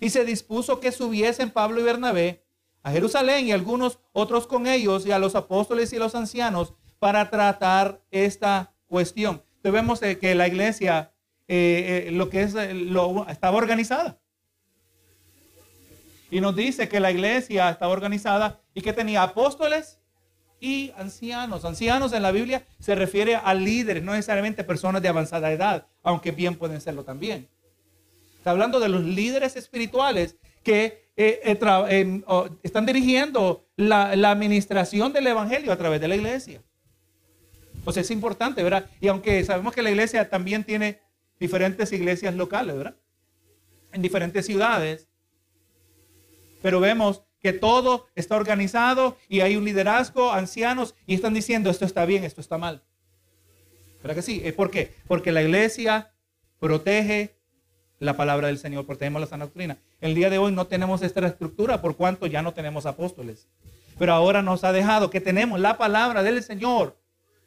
[0.00, 2.44] Y se dispuso que subiesen Pablo y Bernabé
[2.82, 7.30] a Jerusalén y algunos otros con ellos y a los apóstoles y los ancianos para
[7.30, 9.44] tratar esta cuestión.
[9.58, 11.12] Entonces vemos que la iglesia,
[11.46, 14.18] eh, eh, lo que es, eh, lo, estaba organizada.
[16.30, 19.98] Y nos dice que la iglesia estaba organizada y que tenía apóstoles
[20.60, 21.64] y ancianos.
[21.64, 26.32] Ancianos en la Biblia se refiere a líderes, no necesariamente personas de avanzada edad, aunque
[26.32, 27.48] bien pueden serlo también.
[28.38, 32.22] Está hablando de los líderes espirituales que eh, eh,
[32.62, 36.62] están dirigiendo la, administración del Evangelio a través de la iglesia.
[37.84, 38.86] O es importante, ¿verdad?
[39.00, 41.00] Y aunque sabemos que la iglesia también tiene
[41.40, 42.96] diferentes iglesias locales, ¿verdad?
[43.92, 45.07] En diferentes ciudades.
[46.62, 51.84] Pero vemos que todo está organizado y hay un liderazgo, ancianos, y están diciendo esto
[51.84, 52.82] está bien, esto está mal.
[54.02, 54.42] ¿Verdad que sí?
[54.56, 54.94] ¿Por qué?
[55.06, 56.12] Porque la iglesia
[56.58, 57.36] protege
[57.98, 59.78] la palabra del Señor, protegemos la sana doctrina.
[60.00, 63.48] El día de hoy no tenemos esta estructura por cuanto ya no tenemos apóstoles.
[63.98, 66.96] Pero ahora nos ha dejado que tenemos la palabra del Señor.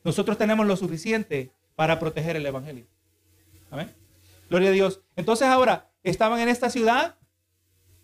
[0.04, 2.86] Nosotros tenemos lo suficiente para proteger el Evangelio.
[3.70, 3.94] Amén.
[4.50, 5.02] Gloria a Dios.
[5.16, 7.16] Entonces ahora estaban en esta ciudad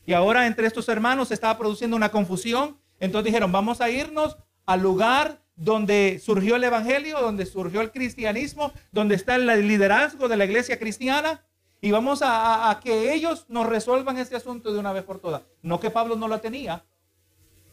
[0.08, 2.80] y ahora entre estos hermanos se estaba produciendo una confusión.
[3.02, 8.72] Entonces dijeron, vamos a irnos al lugar donde surgió el Evangelio, donde surgió el cristianismo,
[8.93, 11.43] donde está el liderazgo de la iglesia cristiana
[11.82, 15.41] y vamos a, que ellos nos resuelvan este asunto de una vez por todas.
[15.62, 16.86] No que Pablo no la tenía,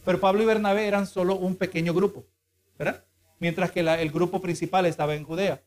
[0.04, 2.26] pero Pablo y Bernabé eran solo un pequeño grupo,
[2.76, 3.04] ¿verdad?
[3.38, 5.62] Mientras que el grupo principal estaba en Judea.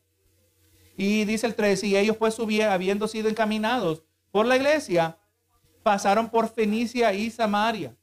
[0.98, 5.17] Y dice el 13, y ellos pues subían, habiendo sido encaminados por la iglesia,
[5.88, 7.96] pasaron por Fenicia y Samaria,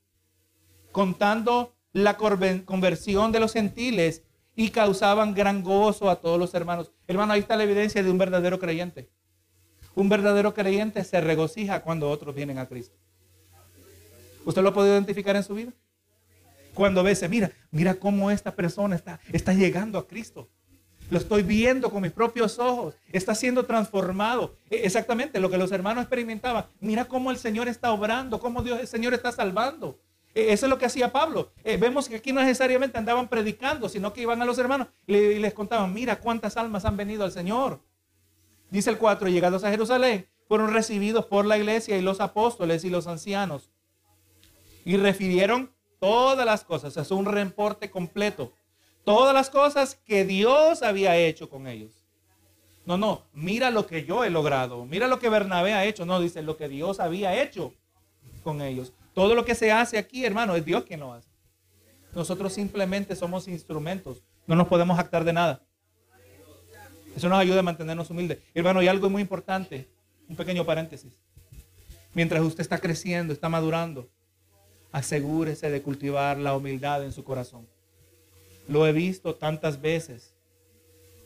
[0.91, 4.23] contando la conversión de los gentiles
[4.55, 6.91] y causaban gran gozo a todos los hermanos.
[7.07, 9.11] Hermano, ahí está la evidencia de un verdadero creyente.
[9.93, 12.97] Un verdadero creyente se regocija cuando otros vienen a Cristo.
[14.45, 15.71] ¿Usted lo puede identificar en su vida?
[16.73, 20.49] Cuando ve, mira, mira cómo esta persona está, está llegando a Cristo.
[21.09, 22.95] Lo estoy viendo con mis propios ojos.
[23.11, 24.55] Está siendo transformado.
[24.69, 26.65] E, exactamente lo que los hermanos experimentaban.
[26.79, 29.99] Mira cómo el Señor está obrando, cómo Dios, el Señor está salvando.
[30.33, 31.51] E, eso es lo que hacía Pablo.
[31.63, 35.39] E, vemos que aquí no necesariamente andaban predicando, sino que iban a los hermanos y
[35.39, 37.81] les contaban, mira cuántas almas han venido al Señor.
[38.71, 42.89] Dice el 4, llegados a Jerusalén, fueron recibidos por la iglesia y los apóstoles y
[42.89, 43.69] los ancianos.
[44.83, 48.53] Y refirieron todas las cosas, es un reporte completo.
[49.05, 51.91] Todas las cosas que Dios había hecho con ellos.
[52.85, 54.85] No, no, mira lo que yo he logrado.
[54.85, 56.05] Mira lo que Bernabé ha hecho.
[56.05, 57.73] No, dice lo que Dios había hecho
[58.43, 58.93] con ellos.
[59.13, 61.29] Todo lo que se hace aquí, hermano, es Dios quien lo hace.
[62.13, 64.23] Nosotros simplemente somos instrumentos.
[64.47, 65.61] No nos podemos actar de nada.
[67.15, 68.39] Eso nos ayuda a mantenernos humildes.
[68.53, 69.87] Hermano, y algo muy importante,
[70.27, 71.13] un pequeño paréntesis.
[72.13, 74.09] Mientras usted está creciendo, está madurando,
[74.91, 77.67] asegúrese de cultivar la humildad en su corazón.
[78.67, 80.33] Lo he visto tantas veces.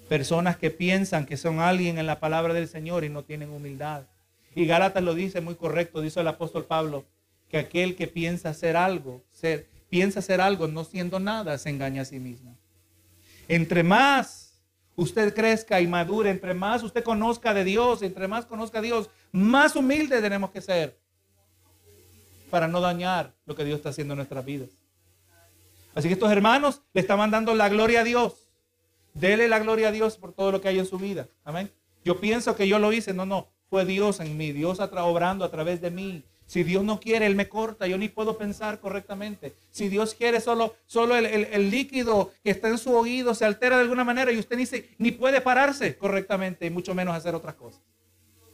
[0.08, 4.04] Personas que piensan que son alguien en la palabra del Señor y no tienen humildad.
[4.56, 7.06] Y Gálatas lo dice muy correcto, dice el apóstol Pablo,
[7.50, 12.02] que aquel que piensa hacer algo, ser, piensa hacer algo no siendo nada, se engaña
[12.02, 12.58] a sí mismo.
[13.48, 14.62] Entre más
[14.96, 19.10] usted crezca y madure, entre más usted conozca de Dios, entre más conozca a Dios,
[19.32, 20.98] más humilde tenemos que ser
[22.50, 24.70] para no dañar lo que Dios está haciendo en nuestras vidas.
[25.96, 28.50] Así que estos hermanos le estaban dando la gloria a Dios.
[29.14, 31.28] Dele la gloria a Dios por todo lo que hay en su vida.
[31.44, 31.72] Amén.
[32.06, 33.14] Yo pienso que yo lo hice.
[33.14, 33.50] No, no.
[33.70, 34.52] Fue Dios en mí.
[34.52, 36.24] Dios obrando a través de mí.
[36.50, 39.54] Si Dios no quiere, Él me corta, yo ni puedo pensar correctamente.
[39.70, 43.84] Si Dios quiere, solo, solo el, líquido que está en su oído se altera de
[43.84, 44.64] alguna manera y usted ni,
[44.98, 47.84] ni puede pararse correctamente y mucho menos hacer otras cosas.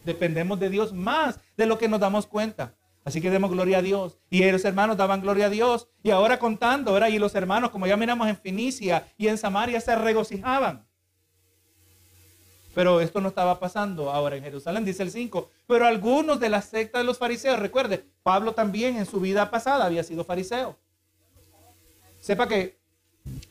[0.03, 2.75] Dependemos de Dios más de lo que nos damos cuenta.
[3.05, 4.17] Así que demos gloria a Dios.
[4.31, 5.87] Y los hermanos daban gloria a Dios.
[6.01, 7.09] Y ahora contando, ¿verdad?
[7.09, 10.87] Y los hermanos, como ya miramos en Finicia y en Samaria, se regocijaban.
[12.73, 15.49] Pero esto no estaba pasando ahora en Jerusalén, dice el 5.
[15.67, 19.85] Pero algunos de la secta de los fariseos, recuerde, Pablo también en su vida pasada
[19.85, 20.75] había sido fariseo.
[22.19, 22.79] Sepa que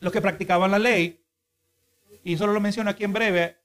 [0.01, 1.23] los que practicaban la ley,
[2.25, 3.55] y solo lo menciono aquí en breve,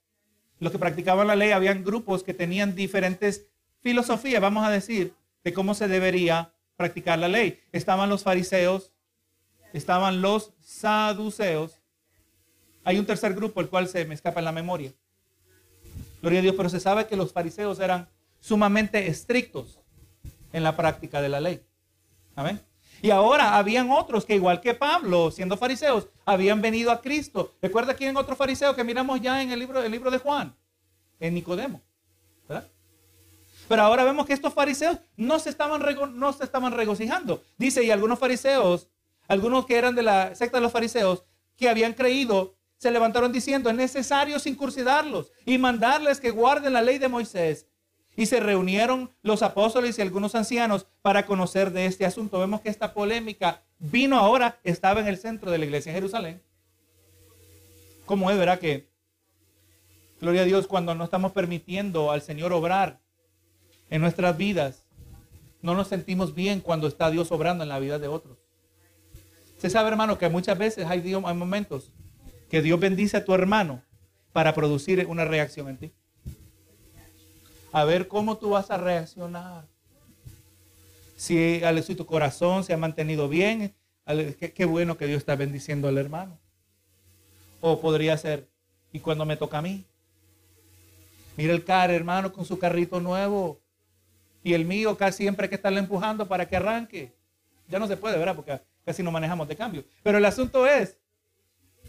[0.61, 3.47] los que practicaban la ley, habían grupos que tenían diferentes
[3.83, 7.61] filosofías, vamos a decir, de cómo se debería practicar la ley.
[7.73, 8.93] Estaban los fariseos,
[9.73, 11.81] estaban los saduceos.
[12.85, 14.93] Hay un tercer grupo, el cual se me escapa en la memoria.
[16.23, 18.09] Gloria a Dios, pero se sabe que los fariseos eran
[18.41, 19.81] sumamente estrictos
[20.53, 21.63] en la práctica de la ley.
[22.35, 22.61] Amén.
[23.03, 27.55] Y ahora habían otros que igual que Pablo, siendo fariseos, habían venido a Cristo.
[27.63, 30.55] Recuerda quién otro fariseo que miramos ya en el libro, el libro de Juan,
[31.19, 31.81] en Nicodemo.
[33.71, 35.81] Pero ahora vemos que estos fariseos no se, estaban
[36.73, 37.45] regocijando.
[37.57, 38.89] Dice, y algunos fariseos,
[39.29, 41.23] algunos que eran de la secta de los fariseos,
[41.57, 46.99] que habían creído, se levantaron diciendo, es necesario circuncidarlos y mandarles que guarden la ley
[46.99, 47.69] de Moisés.
[48.17, 52.41] Y se reunieron los apóstoles y algunos ancianos para conocer de este asunto.
[52.41, 56.43] Vemos que esta polémica vino ahora, estaba en el centro de la iglesia en Jerusalén.
[58.05, 58.89] Como es, verdad que,
[60.21, 62.99] gloria a Dios, cuando no estamos permitiendo al Señor obrar
[63.91, 64.85] en nuestras vidas,
[65.63, 68.39] no nos sentimos bien cuando está Dios obrando en la vida de otros.
[69.59, 71.93] Se sabe, hermano, que muchas veces hay, hay momentos
[72.49, 73.83] que Dios bendice a tu hermano
[74.33, 75.93] para producir una reacción en ti
[77.73, 79.67] a ver cómo tú vas a reaccionar.
[81.17, 83.75] Si, si tu corazón se ha mantenido bien,
[84.07, 86.39] qué, bueno que Dios está bendiciendo al hermano.
[87.61, 88.49] O podría ser,
[88.93, 89.85] ¿y cuando me toca a mí?
[91.37, 93.61] Mira el car, hermano, con su carrito nuevo.
[94.43, 97.13] Y el mío casi siempre hay que estarle empujando para que arranque.
[97.69, 98.37] Ya no se puede, ¿verdad?
[98.37, 99.85] Porque casi no manejamos de cambio.
[100.03, 100.97] Pero el asunto es,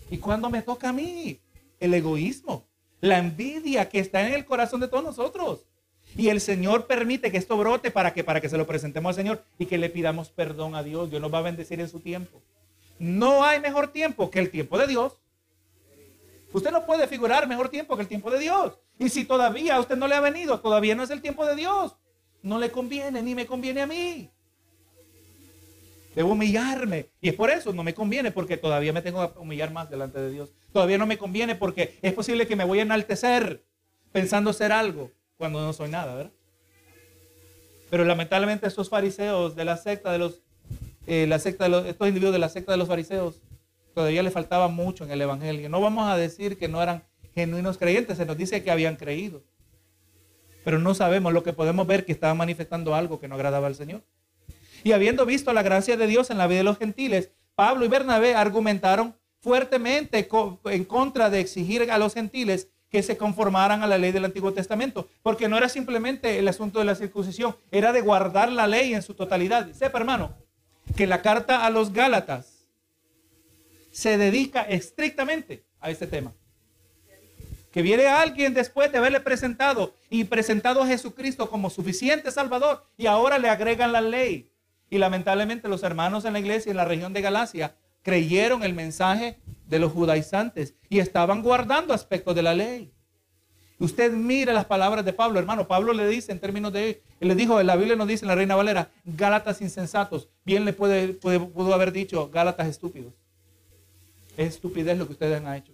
[0.09, 1.39] ¿y cuando me toca a mí?
[1.79, 2.67] El egoísmo,
[2.99, 5.65] la envidia que está en el corazón de todos nosotros.
[6.15, 9.15] Y el Señor permite que esto brote para que, para que se lo presentemos al
[9.15, 11.09] Señor y que le pidamos perdón a Dios.
[11.09, 12.41] Dios nos va a bendecir en su tiempo.
[12.99, 15.17] No hay mejor tiempo que el tiempo de Dios.
[16.53, 18.77] Usted no puede figurar mejor tiempo que el tiempo de Dios.
[18.99, 21.55] Y si todavía a usted no le ha venido, todavía no es el tiempo de
[21.55, 21.95] Dios.
[22.43, 24.29] No le conviene, ni me conviene a mí.
[26.15, 27.07] Debo humillarme.
[27.21, 30.19] Y es por eso, no me conviene porque todavía me tengo que humillar más delante
[30.19, 30.49] de Dios.
[30.73, 33.63] Todavía no me conviene porque es posible que me voy a enaltecer
[34.11, 36.31] pensando ser algo cuando no soy nada, ¿verdad?
[37.89, 40.41] Pero lamentablemente estos fariseos de la secta de los,
[41.07, 43.41] eh, la secta los, estos individuos de la secta de los fariseos,
[43.93, 45.69] todavía les faltaba mucho en el evangelio.
[45.69, 47.03] No vamos a decir que no eran
[47.35, 49.43] genuinos creyentes, se nos dice que habían creído.
[50.63, 53.75] Pero no sabemos lo que podemos ver que estaban manifestando algo que no agradaba al
[53.75, 54.03] Señor.
[54.83, 57.87] Y habiendo visto la gracia de Dios en la vida de los gentiles, Pablo y
[57.87, 60.27] Bernabé argumentaron fuertemente
[60.65, 64.53] en contra de exigir a los gentiles que se conformaran a la ley del Antiguo
[64.53, 68.93] Testamento, porque no era simplemente el asunto de la circuncisión, era de guardar la ley
[68.93, 69.71] en su totalidad.
[69.71, 70.35] Sepa, hermano,
[70.95, 72.67] que la carta a los Gálatas
[73.91, 76.33] se dedica estrictamente a este tema.
[77.71, 83.07] Que viene alguien después de haberle presentado y presentado a Jesucristo como suficiente Salvador y
[83.07, 84.51] ahora le agregan la ley.
[84.89, 89.39] Y lamentablemente los hermanos en la iglesia en la región de Galacia creyeron el mensaje
[89.67, 92.91] de los judaizantes y estaban guardando aspectos de la ley.
[93.81, 95.67] Usted mira las palabras de Pablo, hermano.
[95.67, 98.35] Pablo le dice en términos de, él le dijo, la Biblia nos dice en la
[98.35, 100.29] Reina Valera, Gálatas insensatos.
[100.45, 103.13] Bien le puede, pudo haber dicho, Gálatas estúpidos.
[104.37, 105.70] Es estupidez lo que ustedes han hecho.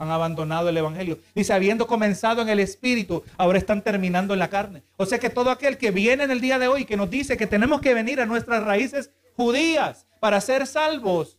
[0.00, 1.18] Han abandonado el Evangelio.
[1.34, 4.82] Dice, habiendo comenzado en el Espíritu, ahora están terminando en la carne.
[4.96, 7.36] O sea que todo aquel que viene en el día de hoy, que nos dice
[7.36, 11.36] que tenemos que venir a nuestras raíces judías para ser salvos,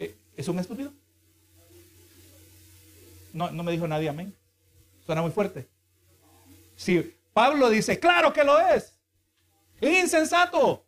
[0.00, 0.92] eh, ¿es un estúpido?
[3.32, 4.34] No, me dijo nadie amén.
[5.06, 5.68] Suena muy fuerte.
[6.74, 8.98] Si Pablo dice, claro que lo es.
[9.80, 10.81] Es insensato.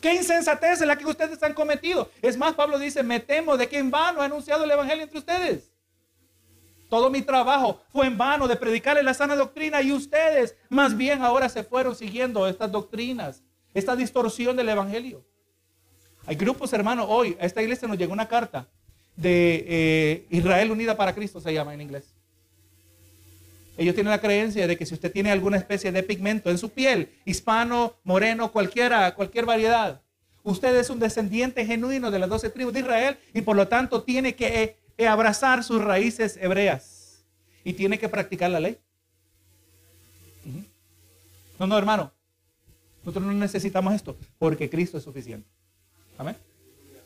[0.00, 2.10] ¿Qué insensatez es la que ustedes han cometido?
[2.22, 5.18] Es más, Pablo dice, me temo de que en vano ha anunciado el Evangelio entre
[5.18, 5.70] ustedes.
[6.88, 11.22] Todo mi trabajo fue en vano de predicarles la sana doctrina y ustedes más bien
[11.22, 13.42] ahora se fueron siguiendo estas doctrinas,
[13.74, 15.24] esta distorsión del Evangelio.
[16.26, 18.68] Hay grupos, hermanos, hoy a esta iglesia nos llegó una carta
[19.16, 22.14] de eh, Israel Unida para Cristo, se llama en inglés.
[23.80, 26.68] Ellos tienen la creencia de que si usted tiene alguna especie de pigmento en su
[26.68, 30.02] piel, hispano, moreno, cualquiera, cualquier variedad,
[30.42, 34.02] usted es un descendiente genuino de las doce tribus de Israel y por lo tanto
[34.02, 37.24] tiene que eh, abrazar sus raíces hebreas
[37.64, 38.76] y tiene que practicar la ley.
[41.58, 42.12] No, no, hermano.
[43.02, 45.48] Nosotros no necesitamos esto porque Cristo es suficiente.
[46.18, 46.36] Amén.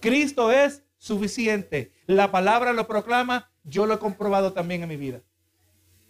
[0.01, 1.93] Cristo es suficiente.
[2.09, 5.20] La palabra lo proclama, yo lo he comprobado también en mi vida.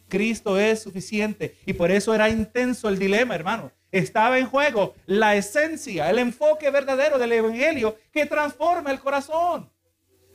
[0.08, 1.56] Cristo es suficiente.
[1.66, 3.72] Y por eso era intenso el dilema, hermano.
[3.90, 9.70] Estaba en juego la esencia, el enfoque verdadero del Evangelio que transforma el corazón.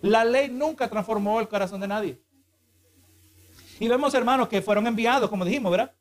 [0.02, 2.22] La ley nunca transformó el corazón de nadie.
[3.80, 5.94] Y vemos, hermanos, que fueron enviados, como dijimos, ¿verdad?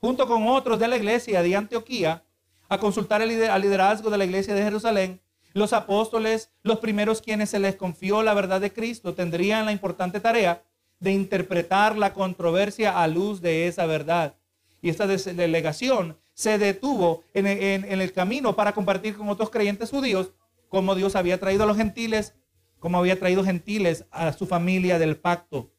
[0.00, 2.24] Junto con otros de la iglesia de Antioquía,
[2.68, 5.20] a consultar el liderazgo de la iglesia de Jerusalén.
[5.52, 10.18] Los apóstoles, los primeros quienes se les confió la verdad de Cristo, tendrían la importante
[10.20, 10.62] tarea
[11.04, 14.34] de interpretar la controversia a luz de esa verdad.
[14.82, 20.32] Y esta delegación se detuvo en, el camino para compartir con otros creyentes judíos
[20.68, 22.34] cómo Dios había traído a los gentiles,
[22.80, 25.70] cómo había traído gentiles a su familia del pacto.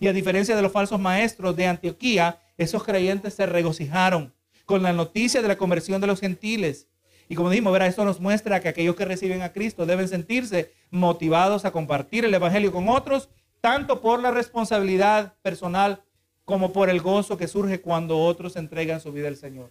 [0.00, 4.32] Y a diferencia de los falsos maestros de Antioquía, esos creyentes se regocijaron
[4.64, 6.88] con la noticia de la conversión de los gentiles.
[7.28, 10.72] Y como dijimos, verá, esto nos muestra que aquellos que reciben a Cristo deben sentirse
[10.90, 13.28] motivados a compartir el Evangelio con otros
[13.62, 16.02] tanto por la responsabilidad personal
[16.44, 19.70] como por el gozo que surge cuando otros entregan su vida al Señor.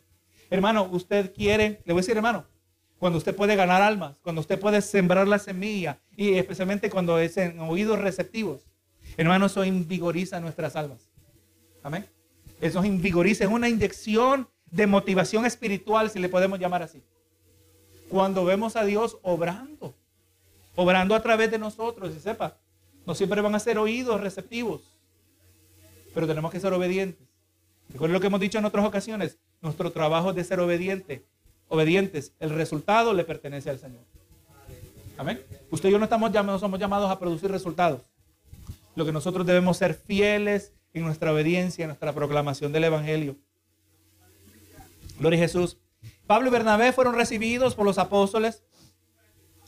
[0.50, 2.46] Hermano, usted quiere, le voy a decir hermano,
[2.98, 7.36] cuando usted puede ganar almas, cuando usted puede sembrar la semilla y especialmente cuando es
[7.36, 8.66] en oídos receptivos,
[9.18, 11.10] hermano, eso invigoriza nuestras almas.
[11.84, 12.06] Amén.
[12.62, 17.04] Eso invigoriza, es una inyección de motivación espiritual, si le podemos llamar así.
[18.08, 19.94] Cuando vemos a Dios obrando,
[20.76, 22.61] obrando a través de nosotros, y sepa,
[23.06, 24.82] no siempre van a ser oídos receptivos,
[26.14, 27.28] pero tenemos que ser obedientes.
[27.90, 31.26] Recuerden lo que hemos dicho en otras ocasiones, nuestro trabajo es de ser obediente,
[31.68, 32.34] obedientes.
[32.40, 34.04] El resultado le pertenece al Señor.
[35.18, 35.42] Amén.
[35.70, 38.02] Usted y yo no, estamos llamados, somos llamados a producir resultados.
[38.96, 43.36] Lo que nosotros debemos ser fieles en nuestra obediencia, en nuestra proclamación del Evangelio.
[45.20, 45.78] Gloria a Jesús.
[46.26, 48.64] Pablo y Bernabé fueron recibidos por los apóstoles,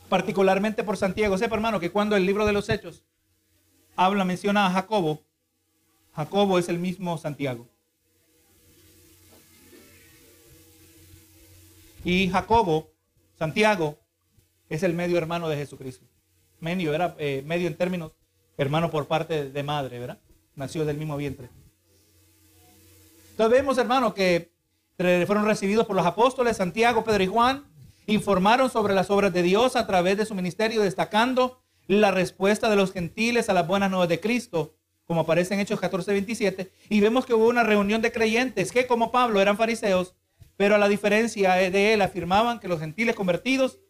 [0.08, 1.38] particularmente por Santiago.
[1.38, 3.04] Sepa, hermano, que cuando el libro de los Hechos
[3.96, 5.22] habla, menciona a Jacobo,
[6.14, 7.68] Jacobo es el mismo Santiago.
[12.04, 12.90] Y Jacobo,
[13.38, 13.98] Santiago,
[14.68, 16.06] es el medio hermano de Jesucristo.
[16.60, 18.12] Medio, era eh, medio en términos
[18.56, 20.18] hermano por parte de madre, ¿verdad?
[20.54, 21.48] Nació del mismo vientre.
[23.30, 24.52] Entonces vemos, hermano, que
[24.96, 27.64] fueron recibidos por los apóstoles Santiago, Pedro y Juan,
[28.06, 32.76] informaron sobre las obras de Dios a través de su ministerio, destacando la respuesta de
[32.76, 34.74] los gentiles a las buenas nuevas de Cristo,
[35.06, 38.86] como aparece en Hechos 14, 27, y vemos que hubo una reunión de creyentes que
[38.86, 40.14] como Pablo eran fariseos,
[40.56, 43.80] pero a la diferencia de él afirmaban que los gentiles convertidos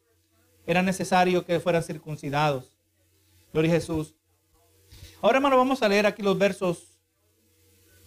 [0.66, 2.76] era necesario que fueran circuncidados.
[3.52, 4.14] Gloria a Jesús.
[5.20, 6.98] Ahora, hermano, vamos a leer aquí los versos,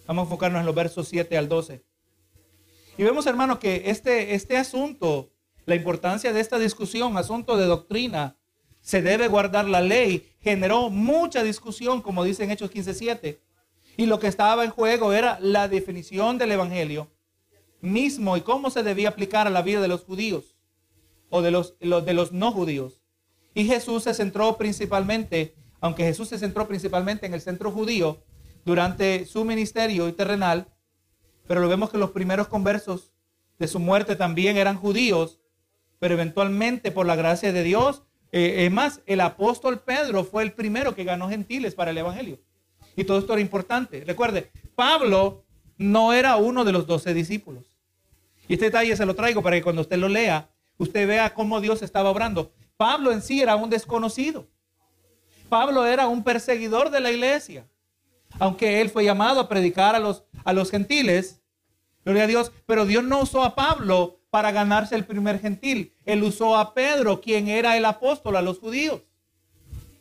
[0.05, 1.83] vamos a enfocarnos en los versos 7 al 12.
[2.97, 5.31] Y vemos, hermano, que este, este asunto,
[5.65, 8.36] la importancia de esta discusión, asunto de doctrina,
[8.87, 13.37] se debe guardar la ley, generó mucha discusión, como dice en Hechos 15:7.
[13.97, 17.11] Y lo que estaba en juego era la definición del Evangelio
[17.81, 20.55] mismo y cómo se debía aplicar a la vida de los judíos
[21.29, 23.03] o de los, de los no judíos.
[23.53, 28.23] Y Jesús se centró principalmente, aunque Jesús se centró principalmente en el centro judío
[28.63, 30.73] durante su ministerio terrenal,
[31.45, 33.11] pero lo vemos que los primeros conversos
[33.59, 35.41] de su muerte también eran judíos,
[35.99, 40.53] pero eventualmente por la gracia de Dios eh, es más, el apóstol Pedro fue el
[40.53, 42.39] primero que ganó gentiles para el Evangelio.
[42.95, 44.03] Y todo esto era importante.
[44.05, 45.45] Recuerde, Pablo
[45.77, 47.65] no era uno de los doce discípulos.
[48.47, 51.61] Y este detalle se lo traigo para que cuando usted lo lea, usted vea cómo
[51.61, 52.51] Dios estaba obrando.
[52.75, 54.47] Pablo en sí era un desconocido.
[55.49, 57.67] Pablo era un perseguidor de la iglesia.
[58.39, 61.41] Aunque él fue llamado a predicar a los, a los gentiles,
[62.03, 65.93] gloria a Dios, pero Dios no usó a Pablo para ganarse el primer gentil.
[66.05, 69.01] Él usó a Pedro, quien era el apóstol a los judíos.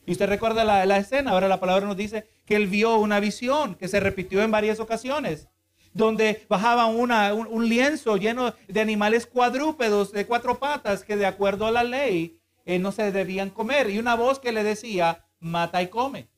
[0.06, 3.74] Y usted recuerda la, escena, ahora la palabra nos dice que él vio una visión
[3.74, 5.48] que se repitió en varias ocasiones,
[5.92, 11.66] donde bajaba una, un, lienzo lleno de animales cuadrúpedos de cuatro patas que de acuerdo
[11.66, 13.90] a la ley eh, no se debían comer.
[13.90, 16.28] Y una voz que le decía, mata y come.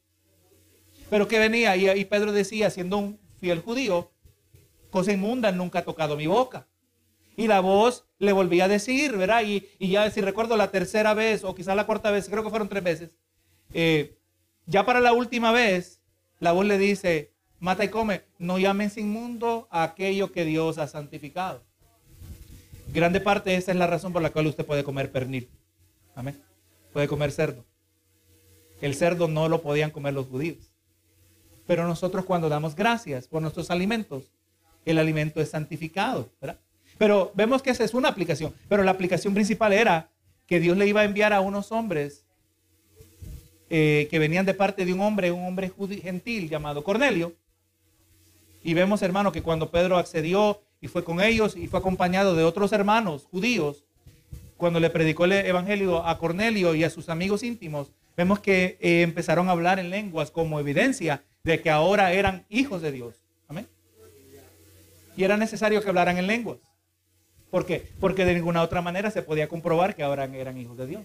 [1.10, 4.10] Pero que venía y, y Pedro decía, siendo un fiel judío,
[4.90, 6.66] cosa inmunda nunca ha tocado mi boca.
[7.38, 9.44] Y la voz le volvía a decir, ¿verdad?
[9.44, 12.68] Y, ya si recuerdo la tercera vez o quizás la cuarta vez, creo que fueron
[12.68, 13.16] tres veces,
[13.72, 14.18] eh,
[14.66, 16.00] ya para la última vez,
[16.40, 17.30] la voz le dice,
[17.60, 21.62] mata y come, no llames inmundo a aquello que Dios ha santificado.
[22.92, 25.48] Grande parte esa es la razón por la cual usted puede comer pernil.
[26.16, 26.42] Amén.
[26.92, 27.64] Puede comer cerdo.
[28.80, 30.72] El cerdo no lo podían comer los judíos.
[31.68, 34.24] Pero nosotros cuando damos gracias por nuestros alimentos,
[34.84, 36.58] el alimento es santificado, ¿verdad?
[36.98, 38.52] Pero vemos que esa es una aplicación.
[38.68, 40.10] Pero la aplicación principal era
[40.46, 42.24] que Dios le iba a enviar a unos hombres
[43.70, 45.72] eh, que venían de parte de un hombre, un hombre
[46.02, 47.34] gentil llamado Cornelio.
[48.64, 52.44] Y vemos, hermano, que cuando Pedro accedió y fue con ellos y fue acompañado de
[52.44, 53.84] otros hermanos judíos,
[54.56, 59.02] cuando le predicó el evangelio a Cornelio y a sus amigos íntimos, vemos que eh,
[59.02, 63.14] empezaron a hablar en lenguas como evidencia de que ahora eran hijos de Dios.
[63.46, 63.68] Amén.
[65.16, 66.58] Y era necesario que hablaran en lenguas.
[67.50, 67.90] ¿Por qué?
[68.00, 71.02] Porque de ninguna otra manera se podía comprobar que ahora eran hijos de Dios.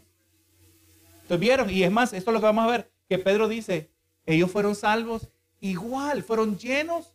[1.21, 3.89] Entonces vieron, y es más, esto es lo que vamos a ver, que Pedro dice,
[4.25, 5.29] ellos fueron salvos
[5.61, 7.13] igual, fueron llenos,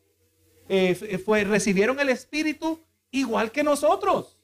[0.69, 4.39] eh, fue, recibieron el Espíritu igual que nosotros.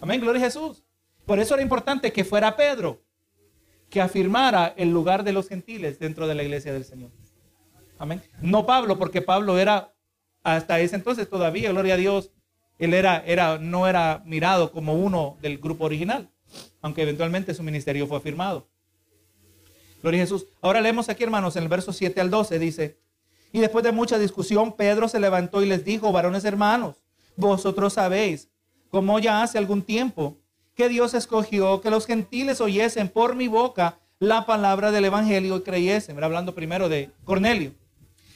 [0.00, 0.84] Amén, gloria a Jesús.
[1.24, 3.00] Por eso era importante que fuera Pedro
[3.88, 7.10] que afirmara el lugar de los gentiles dentro de la iglesia del Señor.
[7.98, 8.22] Amén.
[8.40, 9.94] No Pablo, porque Pablo era
[10.42, 12.32] hasta ese entonces todavía, gloria a Dios,
[12.84, 16.30] él era, era, no era mirado como uno del grupo original,
[16.80, 18.68] aunque eventualmente su ministerio fue afirmado.
[20.02, 20.46] Gloria a Jesús.
[20.60, 22.98] Ahora leemos aquí, hermanos, en el verso 7 al 12, dice,
[23.52, 26.96] y después de mucha discusión, Pedro se levantó y les dijo, varones hermanos,
[27.36, 28.48] vosotros sabéis,
[28.90, 30.38] como ya hace algún tiempo,
[30.74, 35.62] que Dios escogió que los gentiles oyesen por mi boca la palabra del Evangelio y
[35.62, 36.22] creyesen.
[36.22, 37.72] Hablando primero de Cornelio.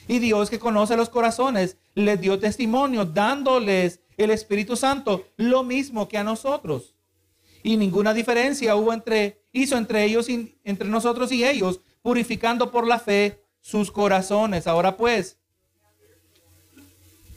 [0.09, 6.09] Y Dios que conoce los corazones les dio testimonio dándoles el Espíritu Santo lo mismo
[6.09, 6.95] que a nosotros.
[7.63, 12.87] Y ninguna diferencia hubo entre, hizo entre ellos, y, entre nosotros y ellos, purificando por
[12.87, 14.67] la fe sus corazones.
[14.67, 15.39] Ahora pues,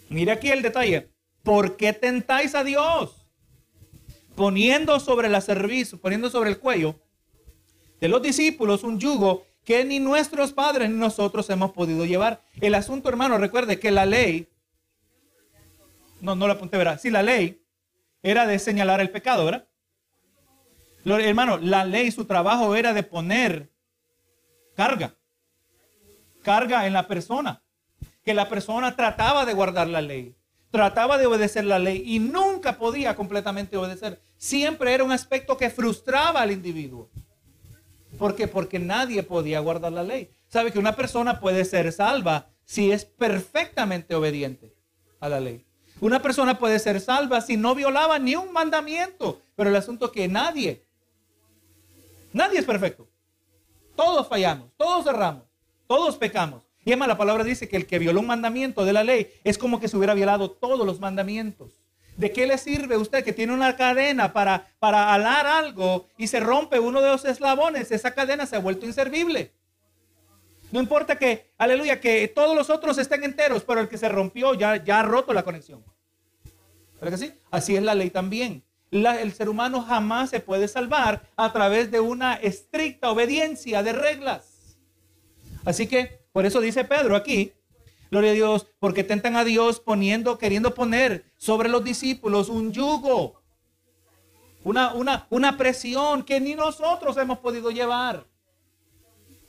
[0.10, 1.10] mire aquí el detalle.
[1.44, 3.20] ¿Por qué tentáis a Dios?
[4.40, 6.96] poniendo sobre la cerviz, poniendo sobre el cuello
[8.00, 12.42] de los discípulos un yugo que ni nuestros padres ni nosotros hemos podido llevar.
[12.62, 14.48] El asunto, hermano, recuerde que la ley,
[16.22, 17.00] no, no la apunté, ¿verdad?
[17.02, 17.64] Sí, la ley
[18.22, 19.68] era de señalar el pecado, ¿verdad?
[21.06, 23.72] Hermano, la ley, su trabajo era de poner
[24.76, 25.16] carga,
[26.44, 27.64] carga en la persona,
[28.24, 30.36] que la persona trataba de guardar la ley
[30.72, 34.22] trataba de obedecer la ley y nunca podía completamente obedecer.
[34.38, 37.10] Siempre era un aspecto que frustraba al individuo.
[38.18, 38.48] ¿Por qué?
[38.48, 40.32] Porque nadie podía guardar la ley.
[40.48, 44.76] Sabe que una persona puede ser salva si es perfectamente obediente
[45.20, 45.66] a la ley.
[46.02, 49.42] Una persona puede ser salva si no violaba ni un mandamiento.
[49.56, 50.84] Pero el asunto es que nadie,
[52.32, 53.08] nadie es perfecto.
[53.96, 55.44] Todos fallamos, todos erramos,
[55.88, 56.64] todos pecamos.
[56.86, 59.58] Y además la palabra dice que el que violó un mandamiento de la ley es
[59.58, 61.74] como que se hubiera violado todos los mandamientos.
[62.16, 66.40] ¿De qué le sirve usted que tiene una cadena para, para alar algo y se
[66.40, 67.92] rompe uno de los eslabones?
[67.92, 69.52] Esa cadena se ha vuelto inservible.
[70.72, 74.54] No importa que, aleluya, que todos los otros estén enteros, pero el que se rompió
[74.54, 75.84] ya, ya ha roto la conexión.
[77.00, 77.34] ¿Verdad que sí?
[77.52, 78.64] Así es la ley también.
[78.92, 84.78] el ser humano jamás se puede salvar a través de una estricta obediencia de reglas.
[85.66, 87.54] Así que por eso dice Pedro aquí,
[88.12, 93.42] gloria a Dios, porque tentan a Dios poniendo, queriendo poner sobre los discípulos un yugo,
[94.64, 98.26] una, una, una presión que ni nosotros hemos podido llevar.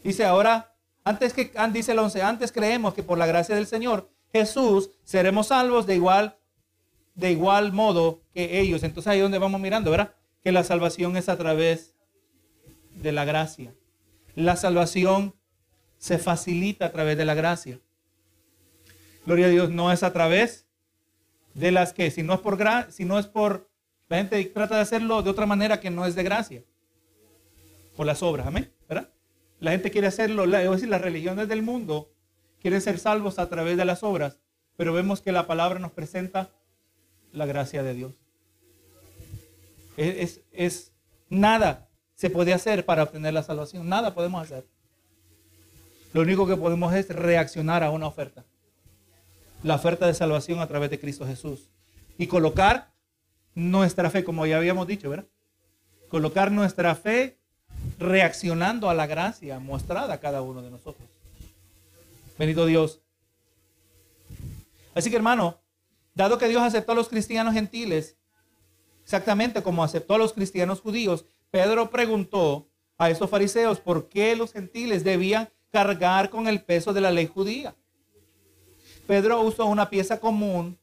[0.02, 0.74] Dice ahora,
[1.04, 5.48] antes que, dice el 11, antes creemos que por la gracia del Señor Jesús seremos
[5.48, 6.38] salvos de igual,
[7.20, 8.82] de igual modo que ellos.
[8.82, 10.14] Entonces ahí donde vamos mirando, ¿verdad?
[10.42, 11.94] Que la salvación es a través
[12.94, 13.74] de la gracia.
[14.34, 15.34] La salvación
[15.98, 17.78] se facilita a través de la gracia.
[19.26, 20.66] Gloria a Dios, no es a través
[21.54, 23.70] de las que, si no es por gracia, si no es por,
[24.08, 26.64] la gente trata de hacerlo de otra manera que no es de gracia,
[27.96, 29.10] por las obras, amén, ¿verdad?
[29.58, 32.10] La gente quiere hacerlo, es las religiones del mundo
[32.62, 34.38] quieren ser salvos a través de las obras,
[34.76, 36.50] pero vemos que la palabra nos presenta
[37.32, 38.12] la gracia de Dios.
[39.96, 40.92] Es, es
[41.28, 44.66] nada se puede hacer para obtener la salvación, nada podemos hacer.
[46.12, 48.44] Lo único que podemos es reaccionar a una oferta.
[49.62, 51.70] La oferta de salvación a través de Cristo Jesús.
[52.18, 52.90] Y colocar
[53.54, 55.24] nuestra fe, como ya habíamos dicho, ¿verdad?
[56.10, 57.38] Colocar nuestra fe
[57.98, 61.08] reaccionando a la gracia mostrada a cada uno de nosotros.
[62.38, 63.00] Bendito Dios.
[64.94, 65.58] Así que hermano,
[66.14, 68.16] dado que Dios aceptó a los cristianos gentiles,
[69.02, 74.52] exactamente como aceptó a los cristianos judíos, Pedro preguntó a esos fariseos por qué los
[74.52, 77.74] gentiles debían cargar con el peso de la ley judía.
[79.06, 80.78] Pedro usó una pieza común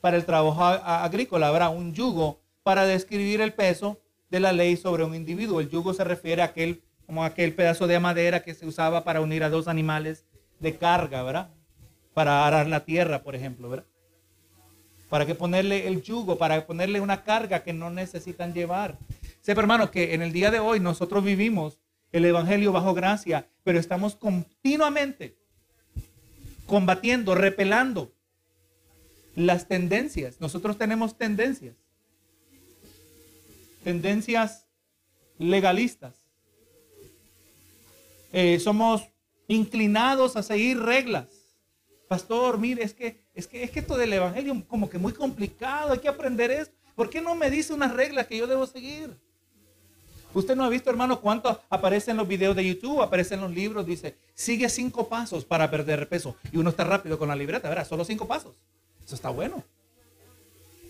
[0.00, 4.00] para el trabajo agrícola, habrá un yugo para describir el peso
[4.30, 5.60] de la ley sobre un individuo.
[5.60, 9.20] El yugo se refiere a aquel, como aquel pedazo de madera que se usaba para
[9.20, 10.24] unir a dos animales
[10.58, 11.50] de carga, ¿verdad?
[12.14, 13.86] Para arar la tierra, por ejemplo, ¿verdad?
[15.10, 18.96] Para que ponerle el yugo, para ponerle una carga que no necesitan llevar.
[19.42, 21.78] Sepa, hermano, que en el día de hoy nosotros vivimos
[22.12, 25.36] el Evangelio bajo gracia, pero estamos continuamente
[26.66, 28.12] combatiendo, repelando
[29.34, 30.40] las tendencias.
[30.40, 31.74] Nosotros tenemos tendencias.
[33.82, 34.66] Tendencias
[35.38, 36.14] legalistas.
[38.32, 39.02] Eh, somos
[39.48, 41.39] inclinados a seguir reglas.
[42.10, 45.92] Pastor, mire, es que, es que, es que esto del evangelio como que muy complicado,
[45.92, 46.74] hay que aprender esto.
[46.96, 49.16] ¿Por qué no me dice unas reglas que yo debo seguir?
[50.34, 53.52] Usted no ha visto, hermano, cuánto aparece en los videos de YouTube, aparece en los
[53.52, 56.34] libros, dice, sigue cinco pasos para perder peso.
[56.50, 57.86] Y uno está rápido con la libreta, ¿verdad?
[57.86, 58.56] Solo cinco pasos.
[59.06, 59.62] Eso está bueno.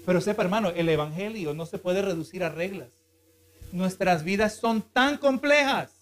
[0.06, 2.88] Pero sepa, hermano, el evangelio no se puede reducir a reglas.
[3.72, 5.92] Nuestras vidas son tan complejas.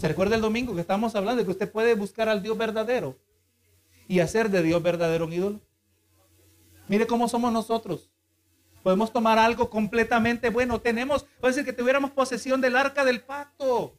[0.00, 3.18] ¿Se recuerda el domingo que estábamos hablando de que usted puede buscar al Dios verdadero
[4.08, 5.60] y hacer de Dios verdadero un ídolo?
[6.88, 8.08] Mire cómo somos nosotros.
[8.82, 10.80] Podemos tomar algo completamente bueno.
[10.80, 13.94] Tenemos, puede decir que tuviéramos posesión del arca del pacto.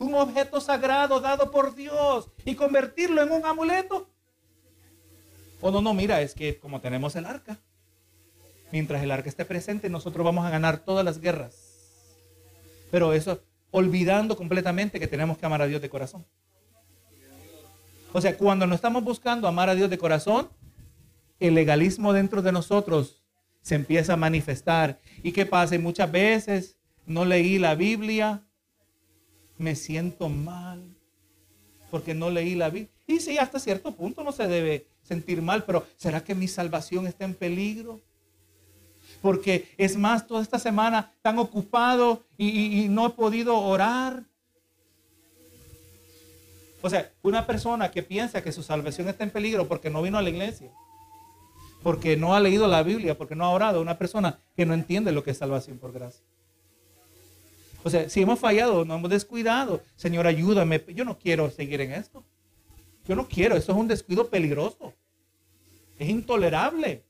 [0.00, 4.10] Un objeto sagrado dado por Dios y convertirlo en un amuleto.
[5.60, 7.60] O no, no, mira, es que como tenemos el arca,
[8.72, 11.54] mientras el arca esté presente, nosotros vamos a ganar todas las guerras.
[12.90, 16.24] Pero eso, olvidando completamente que tenemos que amar a Dios de corazón.
[18.12, 20.48] O sea, cuando no estamos buscando amar a Dios de corazón,
[21.38, 23.22] el legalismo dentro de nosotros
[23.62, 24.98] se empieza a manifestar.
[25.22, 25.78] ¿Y qué pasa?
[25.78, 28.42] muchas veces no leí la Biblia,
[29.58, 30.96] me siento mal
[31.90, 32.92] porque no leí la Biblia.
[33.06, 37.06] Y sí, hasta cierto punto no se debe sentir mal, pero ¿será que mi salvación
[37.06, 38.00] está en peligro?
[39.22, 44.24] Porque es más, toda esta semana tan ocupado y, no he podido orar.
[46.82, 50.16] O sea, una persona que piensa que su salvación está en peligro porque no vino
[50.16, 50.70] a la iglesia,
[51.82, 55.12] porque no ha leído la Biblia, porque no ha orado, una persona que no entiende
[55.12, 56.24] lo que es salvación por gracia.
[57.82, 60.82] O sea, si hemos fallado, nos hemos descuidado, Señor, ayúdame.
[60.88, 62.24] Yo no quiero seguir en esto.
[63.06, 64.92] Yo no quiero, eso es un descuido peligroso.
[65.98, 67.02] Es intolerable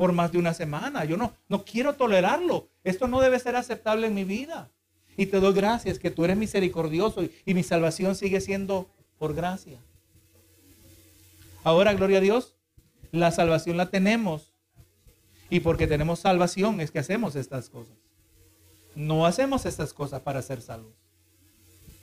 [0.00, 1.04] por más de una semana.
[1.04, 2.70] Yo no, no quiero tolerarlo.
[2.84, 4.70] Esto no debe ser aceptable en mi vida.
[5.14, 8.88] Y te doy gracias que tú eres misericordioso y, mi salvación sigue siendo
[9.18, 9.78] por gracia.
[11.64, 12.54] Ahora, gloria a Dios,
[13.12, 14.54] la salvación la tenemos.
[15.50, 17.98] Y porque tenemos salvación es que hacemos estas cosas.
[18.94, 20.94] No hacemos estas cosas para ser salvos.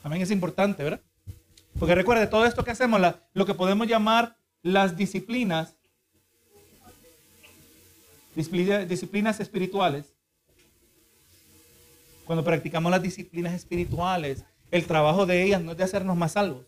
[0.03, 1.01] Amén, es importante, ¿verdad?
[1.79, 3.01] Porque recuerde, todo esto que hacemos,
[3.33, 5.76] lo que podemos llamar las disciplinas,
[8.37, 10.13] disciplinas espirituales,
[12.25, 16.67] cuando practicamos las disciplinas espirituales, el trabajo de ellas no es de hacernos más salvos.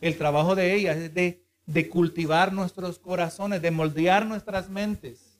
[0.00, 5.38] El trabajo de ellas es de, de cultivar nuestros corazones, de moldear nuestras mentes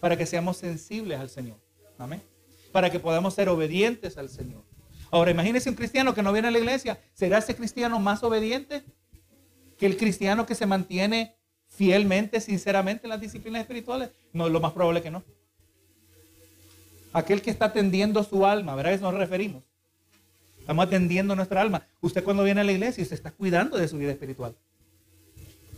[0.00, 1.58] para que seamos sensibles al Señor.
[1.98, 2.22] Amén.
[2.72, 4.62] Para que podamos ser obedientes al Señor.
[5.10, 7.00] Ahora, imagínese un cristiano que no viene a la iglesia.
[7.12, 8.84] ¿Será ese cristiano más obediente
[9.78, 11.35] que el cristiano que se mantiene
[11.76, 14.10] fielmente, sinceramente en las disciplinas espirituales?
[14.32, 15.22] No, lo más probable que no.
[17.12, 18.92] Aquel que está atendiendo su alma, ¿verdad?
[18.92, 19.62] A eso nos referimos.
[20.58, 21.86] Estamos atendiendo nuestra alma.
[22.00, 24.56] Usted cuando viene a la iglesia, se está cuidando de su vida espiritual.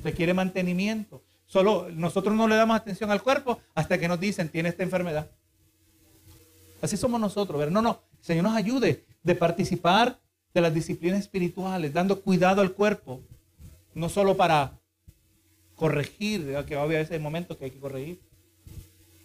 [0.03, 1.22] Requiere mantenimiento.
[1.46, 5.30] Solo nosotros no le damos atención al cuerpo hasta que nos dicen, tiene esta enfermedad.
[6.80, 7.72] Así somos nosotros, ¿verdad?
[7.72, 10.18] No, no, Señor nos ayude de participar
[10.55, 13.20] de las disciplinas espirituales, dando cuidado al cuerpo,
[13.94, 14.78] no solo para
[15.79, 18.20] corregir, que va a haber ese momento que hay que corregir.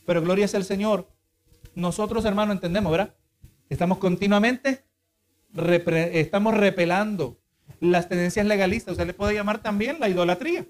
[0.06, 1.10] Pero gloria sea el Señor.
[1.76, 3.16] Nosotros, hermanos, entendemos, ¿verdad?
[3.70, 4.86] Estamos continuamente,
[6.14, 7.40] estamos repelando
[7.80, 8.94] las tendencias legalistas.
[8.94, 10.66] Usted le puede llamar también la idolatría.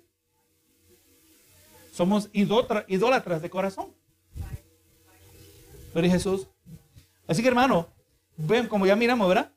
[1.92, 3.94] Somos idólatras de corazón.
[5.92, 6.48] Gloria a Jesús.
[7.28, 7.88] Así que, hermano,
[8.38, 9.52] ven, como ya miramos, ¿verdad?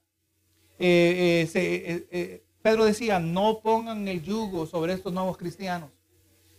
[0.79, 5.91] Eh, eh, eh, Pedro decía, no pongan el yugo sobre estos nuevos cristianos.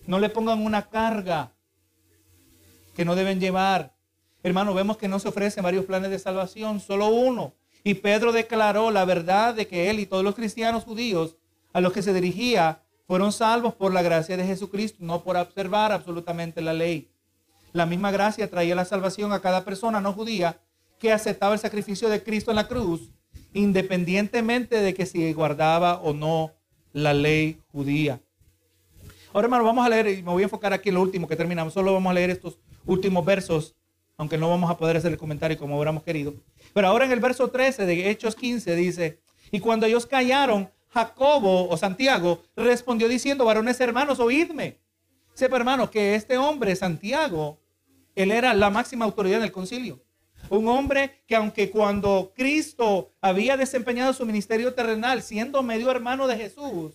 [0.07, 1.53] No le pongan una carga
[2.95, 3.93] que no deben llevar.
[4.41, 7.53] Hermano, vemos que no se ofrecen varios planes de salvación, solo uno.
[7.83, 11.37] Y Pedro declaró la verdad de que él y todos los cristianos judíos
[11.73, 15.91] a los que se dirigía fueron salvos por la gracia de Jesucristo, no por observar
[15.91, 17.11] absolutamente la ley.
[17.71, 20.59] La misma gracia traía la salvación a cada persona no judía
[20.99, 23.11] que aceptaba el sacrificio de Cristo en la cruz,
[23.53, 26.53] independientemente de que si guardaba o no
[26.93, 28.19] la ley judía.
[29.37, 31.35] Ahora, hermano, vamos a leer, y me voy a enfocar aquí en lo último que
[31.35, 31.71] terminamos.
[31.71, 32.57] Solo vamos a leer estos
[32.87, 33.75] últimos versos,
[34.17, 36.33] aunque no vamos a poder hacer el comentario como hubiéramos querido.
[36.73, 39.19] Pero ahora en el verso 13 de Hechos 15 dice,
[39.51, 44.79] y cuando ellos callaron, Jacobo o Santiago respondió diciendo, varones hermanos, oídme.
[45.35, 47.59] Sepa, hermano, que este hombre, Santiago,
[48.15, 50.01] él era la máxima autoridad en el concilio.
[50.49, 56.37] Un hombre que aunque cuando Cristo había desempeñado su ministerio terrenal, siendo medio hermano de
[56.37, 56.93] Jesús,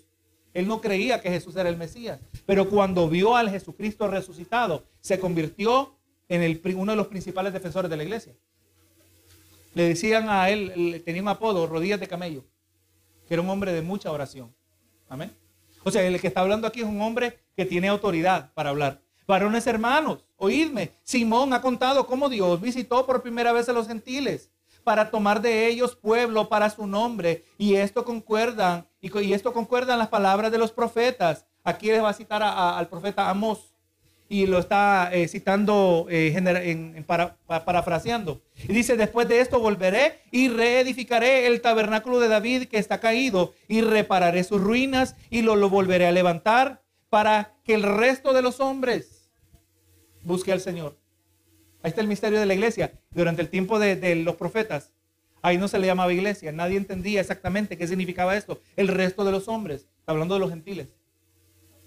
[0.55, 2.21] Él no creía que Jesús era el Mesías.
[2.47, 5.97] Pero cuando vio al Jesucristo resucitado, se convirtió
[6.29, 8.35] en el, uno de los principales defensores de la iglesia.
[9.75, 12.45] Le decían a él, tenía un apodo, rodillas de camello,
[13.27, 14.55] que era un hombre de mucha oración.
[15.09, 15.31] Amén.
[15.85, 19.01] O sea, el que está hablando aquí es un hombre que tiene autoridad para hablar.
[19.27, 24.51] Varones hermanos, oídme, Simón ha contado cómo Dios visitó por primera vez a los gentiles
[24.83, 27.45] para tomar de ellos pueblo para su nombre.
[27.59, 31.47] Y esto concuerdan, y, esto concuerdan las palabras de los profetas.
[31.65, 33.73] Aquí les va a citar al profeta Amos
[34.29, 38.41] y lo está eh, citando, eh, en, para, parafraseando.
[38.67, 43.53] Y dice, después de esto volveré y reedificaré el tabernáculo de David que está caído
[43.69, 48.61] y repararé sus ruinas y lo volveré a levantar para que el resto de los
[48.61, 49.31] hombres
[50.23, 51.02] busque al Señor.
[51.83, 52.93] Ahí está el misterio de la iglesia.
[53.11, 54.93] Durante el tiempo de, los profetas,
[55.43, 56.53] ahí no se le llamaba iglesia.
[56.53, 58.61] Nadie entendía exactamente qué significaba esto.
[58.77, 60.95] El resto de los hombres, hablando de los gentiles.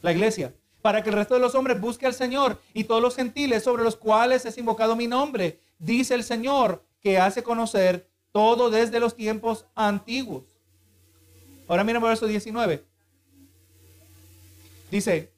[0.02, 0.54] La iglesia.
[0.82, 3.84] Para que el resto de los hombres busque al Señor y todos los gentiles sobre
[3.84, 5.60] los cuales es invocado mi nombre.
[5.80, 10.44] Dice el Señor que hace conocer todo desde los tiempos antiguos.
[11.68, 12.84] Ahora miren verso 19.
[14.92, 15.32] Dice,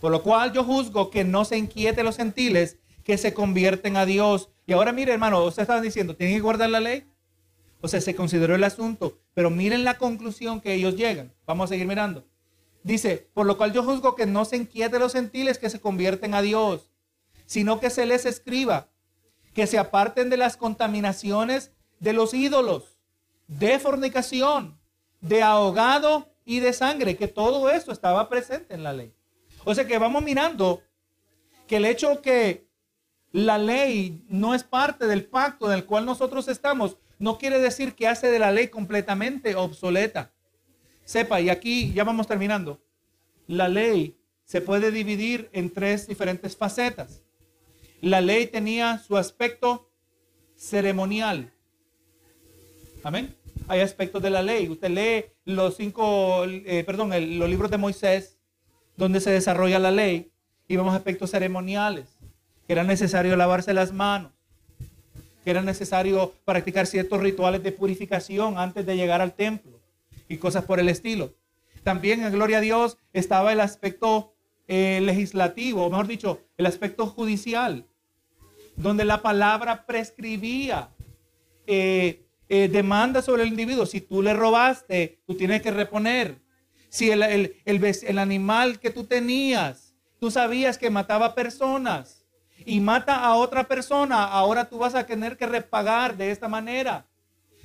[0.00, 2.78] por lo cual yo juzgo que no se inquiete los gentiles
[3.08, 4.50] que se convierten a Dios.
[4.66, 7.10] Y ahora mire, hermano, usted estaba diciendo, ¿tienen que guardar la ley?
[7.80, 11.32] O sea, se consideró el asunto, pero miren la conclusión que ellos llegan.
[11.46, 12.26] Vamos a seguir mirando.
[12.82, 16.34] Dice, por lo cual yo juzgo que no se inquiete los gentiles que se convierten
[16.34, 16.90] a Dios,
[17.46, 18.90] sino que se les escriba,
[19.54, 22.98] que se aparten de las contaminaciones de los ídolos,
[23.46, 24.78] de fornicación,
[25.22, 29.14] de ahogado y de sangre, que todo eso estaba presente en la ley.
[29.64, 30.82] O sea que vamos mirando
[31.66, 32.67] que el hecho que
[33.32, 37.94] la ley no es parte del pacto en el cual nosotros estamos, no quiere decir
[37.94, 40.32] que hace de la ley completamente obsoleta.
[41.04, 42.80] Sepa, y aquí ya vamos terminando,
[43.46, 47.22] la ley se puede dividir en tres diferentes facetas.
[48.00, 49.90] La ley tenía su aspecto
[50.56, 51.52] ceremonial.
[53.02, 53.34] Amén.
[53.66, 54.68] Hay aspectos de la ley.
[54.68, 58.38] Usted lee los cinco, eh, perdón, los libros de Moisés,
[58.96, 60.32] donde se desarrolla la ley,
[60.66, 62.17] y vemos aspectos ceremoniales
[62.68, 64.30] que era necesario lavarse las manos,
[65.42, 69.80] que era necesario practicar ciertos rituales de purificación antes de llegar al templo
[70.28, 71.32] y cosas por el estilo.
[71.82, 74.34] También en Gloria a Dios estaba el aspecto
[74.66, 77.86] eh, legislativo, o mejor dicho, el aspecto judicial,
[78.76, 80.90] donde la palabra prescribía
[81.66, 83.86] eh, eh, demanda sobre el individuo.
[83.86, 86.36] Si tú le robaste, tú tienes que reponer.
[86.90, 87.22] Si el,
[87.64, 92.17] el animal que tú tenías, tú sabías que mataba personas,
[92.68, 97.06] y mata a otra persona, ahora tú vas a tener que repagar de esta manera.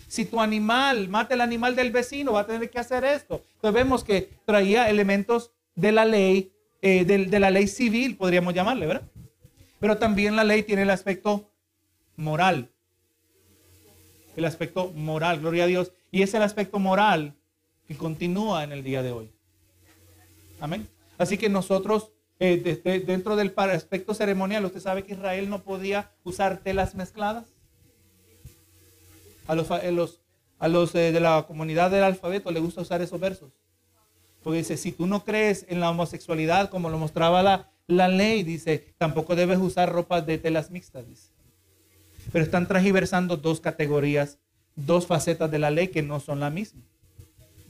[0.08, 3.42] Si tu animal mata el animal del vecino, va a tener que hacer esto.
[3.56, 8.86] Entonces vemos que traía elementos de la ley, eh, de, la ley civil, podríamos llamarle,
[8.86, 9.10] ¿verdad?
[9.82, 11.52] Pero también la ley tiene el aspecto
[12.16, 12.70] moral.
[14.38, 15.92] El aspecto moral, gloria a Dios.
[16.12, 17.36] Y es el aspecto moral
[17.90, 19.30] que continúa en el día de hoy.
[20.62, 20.88] Amén.
[21.18, 22.13] Así que nosotros
[22.46, 27.46] eh, dentro del aspecto ceremonial, usted sabe que Israel no podía usar telas mezcladas.
[29.48, 33.54] A los, a los eh, de la comunidad del alfabeto le gusta usar esos versos.
[34.44, 38.94] Porque dice, si tú no crees en la homosexualidad como lo mostraba la, ley, dice,
[38.98, 41.30] tampoco debes usar ropas de telas mixtas, dice.
[42.34, 44.38] Pero están transversando dos categorías,
[44.76, 46.82] dos facetas de la ley que no son la misma.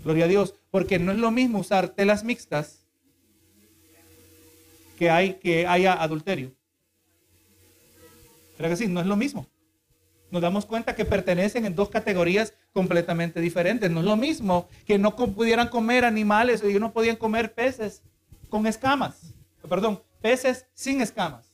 [0.03, 2.82] Gloria a Dios, porque no es lo mismo usar telas mixtas
[4.97, 6.51] que, hay, que haya adulterio.
[8.57, 9.47] Pero que sí, no es lo mismo.
[10.31, 13.91] Nos damos cuenta que pertenecen en dos categorías completamente diferentes.
[13.91, 18.01] No es lo mismo que no pudieran comer animales, ellos no podían comer peces
[18.49, 19.33] con escamas.
[19.69, 21.53] Perdón, peces sin escamas.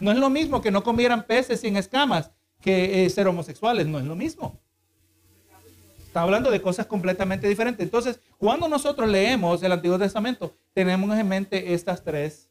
[0.00, 3.86] No es lo mismo que no comieran peces sin escamas que eh, ser homosexuales.
[3.86, 4.60] No es lo mismo.
[6.14, 7.82] Está hablando de cosas completamente diferentes.
[7.82, 12.50] Entonces, cuando nosotros leemos el Antiguo Testamento, tenemos en mente estas tres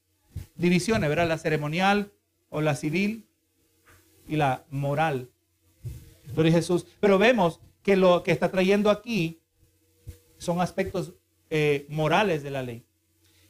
[0.55, 1.30] divisiones, ¿verdad?
[1.30, 2.11] La ceremonial
[2.49, 3.26] o la civil
[4.28, 5.30] y la moral.
[6.34, 6.86] Gloria Jesús.
[6.99, 9.39] Pero vemos que lo que está trayendo aquí
[10.39, 11.14] son aspectos
[11.49, 12.86] eh, morales de la ley,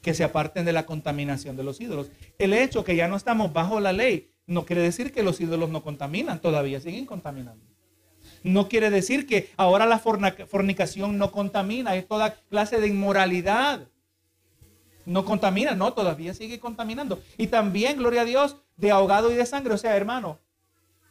[0.00, 2.12] que se aparten de la contaminación de los ídolos.
[2.38, 5.70] El hecho que ya no estamos bajo la ley no quiere decir que los ídolos
[5.70, 7.73] no contaminan, todavía siguen contaminando.
[8.44, 13.88] No quiere decir que ahora la fornicación no contamina, es toda clase de inmoralidad.
[15.06, 17.22] No contamina, no, todavía sigue contaminando.
[17.38, 19.72] Y también, gloria a Dios, de ahogado y de sangre.
[19.72, 20.38] O sea, hermano,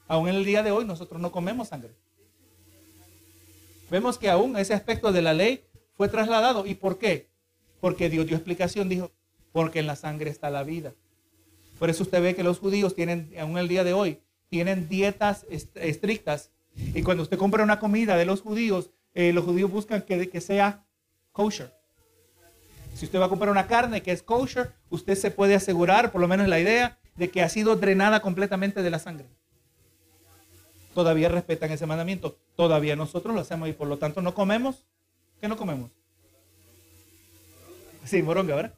[0.08, 1.96] aún en el día de hoy nosotros no comemos sangre.
[3.90, 5.66] Vemos que aún ese aspecto de la ley
[5.96, 6.68] fue trasladado.
[6.68, 7.30] ¿Y por qué?
[7.82, 9.12] Porque Dios dio explicación, dijo,
[9.52, 10.94] porque en la sangre está la vida.
[11.80, 14.20] Por eso usted ve que los judíos tienen, aún el día de hoy,
[14.50, 16.52] tienen dietas estrictas.
[16.76, 20.42] Y cuando usted compra una comida de los judíos, eh, los judíos buscan que, que
[20.42, 20.86] sea
[21.32, 21.74] kosher.
[22.96, 26.22] Si usted va a comprar una carne que es kosher, usted se puede asegurar, por
[26.22, 29.28] lo menos la idea, de que ha sido drenada completamente de la sangre.
[30.94, 32.38] Todavía respetan ese mandamiento.
[32.56, 34.86] Todavía nosotros lo hacemos y por lo tanto no comemos.
[35.42, 35.92] ¿Qué no comemos?
[38.06, 38.74] Sí, moronga, ¿verdad?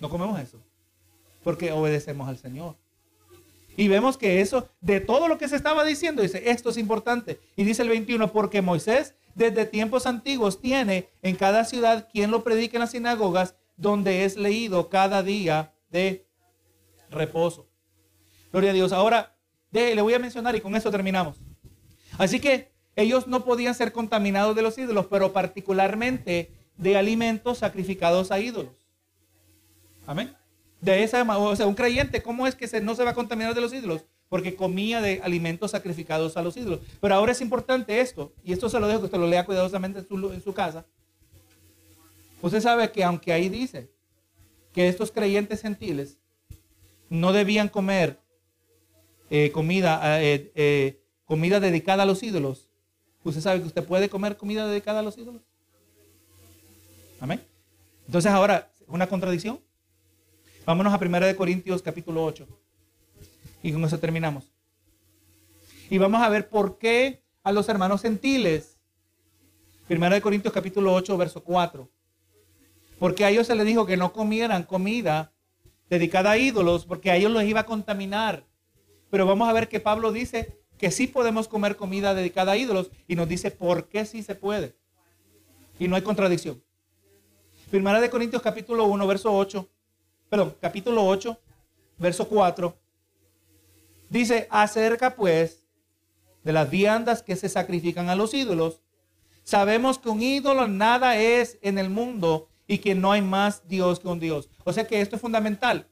[0.00, 0.58] No comemos eso.
[1.44, 2.76] Porque obedecemos al Señor.
[3.80, 7.40] Y vemos que eso, de todo lo que se estaba diciendo, dice, esto es importante.
[7.56, 12.44] Y dice el 21, porque Moisés desde tiempos antiguos tiene en cada ciudad quien lo
[12.44, 16.26] predique en las sinagogas, donde es leído cada día de
[17.08, 17.70] reposo.
[18.52, 18.92] Gloria a Dios.
[18.92, 19.34] Ahora,
[19.72, 21.38] le voy a mencionar y con eso terminamos.
[22.18, 28.30] Así que ellos no podían ser contaminados de los ídolos, pero particularmente de alimentos sacrificados
[28.30, 28.74] a ídolos.
[30.06, 30.36] Amén.
[30.80, 33.54] De esa, o sea, un creyente, ¿cómo es que se, no se va a contaminar
[33.54, 34.04] de los ídolos?
[34.28, 36.80] Porque comía de alimentos sacrificados a los ídolos.
[37.00, 39.98] Pero ahora es importante esto, y esto se lo dejo que usted lo lea cuidadosamente
[39.98, 40.86] en su, en su casa.
[42.40, 43.90] Usted sabe que aunque ahí dice
[44.72, 46.16] que estos creyentes gentiles
[47.10, 48.18] no debían comer
[49.30, 52.68] eh, comida, eh, eh, comida dedicada a los ídolos.
[53.22, 55.42] ¿Usted sabe que usted puede comer comida dedicada a los ídolos?
[57.20, 57.40] Amén.
[58.06, 59.60] Entonces ahora, ¿una contradicción?
[60.66, 62.46] Vámonos a 1 Corintios capítulo 8.
[63.62, 64.52] Y con eso terminamos.
[65.88, 68.78] Y vamos a ver por qué a los hermanos gentiles.
[69.88, 71.88] 1 Corintios capítulo 8, verso 4.
[72.98, 75.32] Porque a ellos se les dijo que no comieran comida
[75.88, 78.44] dedicada a ídolos, porque a ellos los iba a contaminar.
[79.10, 82.90] Pero vamos a ver que Pablo dice que sí podemos comer comida dedicada a ídolos
[83.08, 84.76] y nos dice por qué sí se puede.
[85.78, 86.62] Y no hay contradicción.
[87.70, 89.68] Primera de Corintios capítulo 1, verso 8.
[90.30, 91.36] Perdón, capítulo 8,
[91.98, 92.78] verso 4.
[94.08, 95.64] Dice, acerca pues
[96.44, 98.80] de las viandas que se sacrifican a los ídolos.
[99.42, 103.98] Sabemos que un ídolo nada es en el mundo y que no hay más Dios
[103.98, 104.48] que un Dios.
[104.62, 105.88] O sea que esto es fundamental.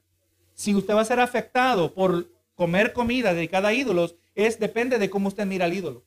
[0.53, 5.09] Si usted va a ser afectado por comer comida dedicada a ídolos, es depende de
[5.09, 6.05] cómo usted mira al ídolo.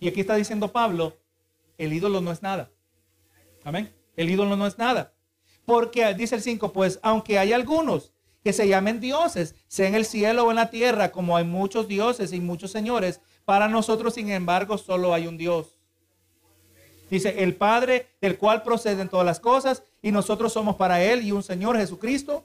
[0.00, 1.18] Y aquí está diciendo Pablo,
[1.76, 2.70] el ídolo no es nada.
[3.64, 3.94] Amén.
[4.16, 5.12] El ídolo no es nada.
[5.66, 8.12] Porque dice el 5, pues aunque hay algunos
[8.42, 11.88] que se llamen dioses, sea en el cielo o en la tierra, como hay muchos
[11.88, 15.76] dioses y muchos señores, para nosotros, sin embargo, solo hay un Dios
[17.10, 21.32] Dice, el Padre del cual proceden todas las cosas y nosotros somos para Él y
[21.32, 22.44] un Señor Jesucristo,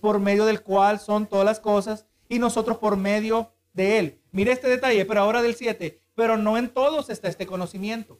[0.00, 4.20] por medio del cual son todas las cosas y nosotros por medio de Él.
[4.32, 8.18] Mire este detalle, pero ahora del 7, pero no en todos está este conocimiento.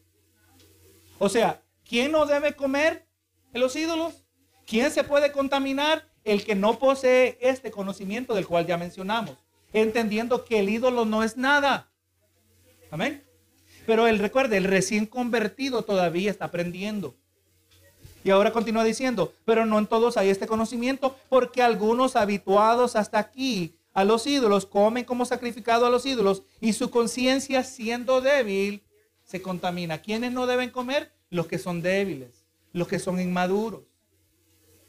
[1.19, 3.07] O sea, ¿quién no debe comer
[3.55, 4.27] en los ídolos?
[4.69, 6.07] ¿Quién se puede contaminar?
[6.25, 9.39] El que no posee este conocimiento del cual ya mencionamos,
[9.73, 11.91] entendiendo que el ídolo no es nada.
[12.91, 13.25] Amén.
[13.87, 17.16] Pero él recuerde, el recién convertido todavía está aprendiendo.
[18.23, 23.19] Y ahora continúa diciendo, pero no en todos hay este conocimiento, porque algunos habituados hasta
[23.19, 28.83] aquí a los ídolos comen como sacrificado a los ídolos y su conciencia siendo débil
[29.25, 30.03] se contamina.
[30.03, 31.11] ¿Quiénes no deben comer?
[31.31, 32.45] Los que son débiles,
[32.75, 33.88] los que son inmaduros.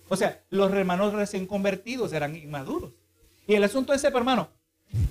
[0.09, 2.91] O sea, los hermanos recién convertidos eran inmaduros.
[3.47, 4.49] Y el asunto es, hermano,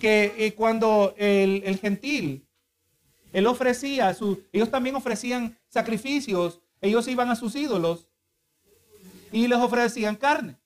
[0.01, 2.49] que eh, cuando el, el gentil
[3.33, 8.09] él ofrecía, su, ellos también ofrecían sacrificios, ellos iban a sus ídolos
[9.33, 10.57] y les ofrecían carne.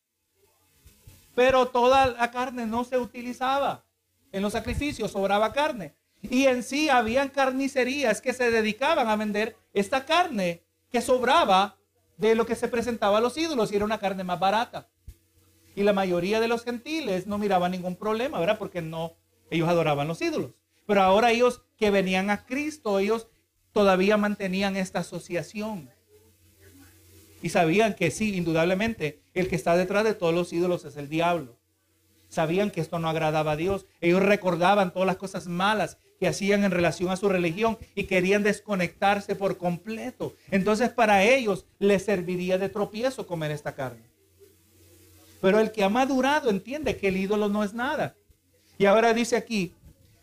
[1.34, 3.84] Pero toda la carne no se utilizaba.
[4.30, 5.94] En los sacrificios sobraba carne.
[6.22, 11.76] Y en sí habían carnicerías que se dedicaban a vender esta carne que sobraba
[12.16, 14.88] de lo que se presentaba a los ídolos y era una carne más barata.
[15.74, 18.58] Y la mayoría de los gentiles no miraban ningún problema, ¿verdad?
[18.58, 19.16] Porque no,
[19.50, 20.52] ellos adoraban los ídolos.
[20.86, 23.28] Pero ahora ellos que venían a Cristo, ellos
[23.72, 25.90] todavía mantenían esta asociación.
[27.42, 31.08] Y sabían que sí, indudablemente, el que está detrás de todos los ídolos es el
[31.08, 31.58] diablo.
[32.28, 33.86] Sabían que esto no agradaba a Dios.
[34.00, 38.44] Ellos recordaban todas las cosas malas que hacían en relación a su religión y querían
[38.44, 40.36] desconectarse por completo.
[40.52, 44.04] Entonces para ellos les serviría de tropiezo comer esta carne.
[45.40, 48.14] Pero el que ha madurado entiende que el ídolo no es nada.
[48.78, 49.74] Y ahora dice aquí,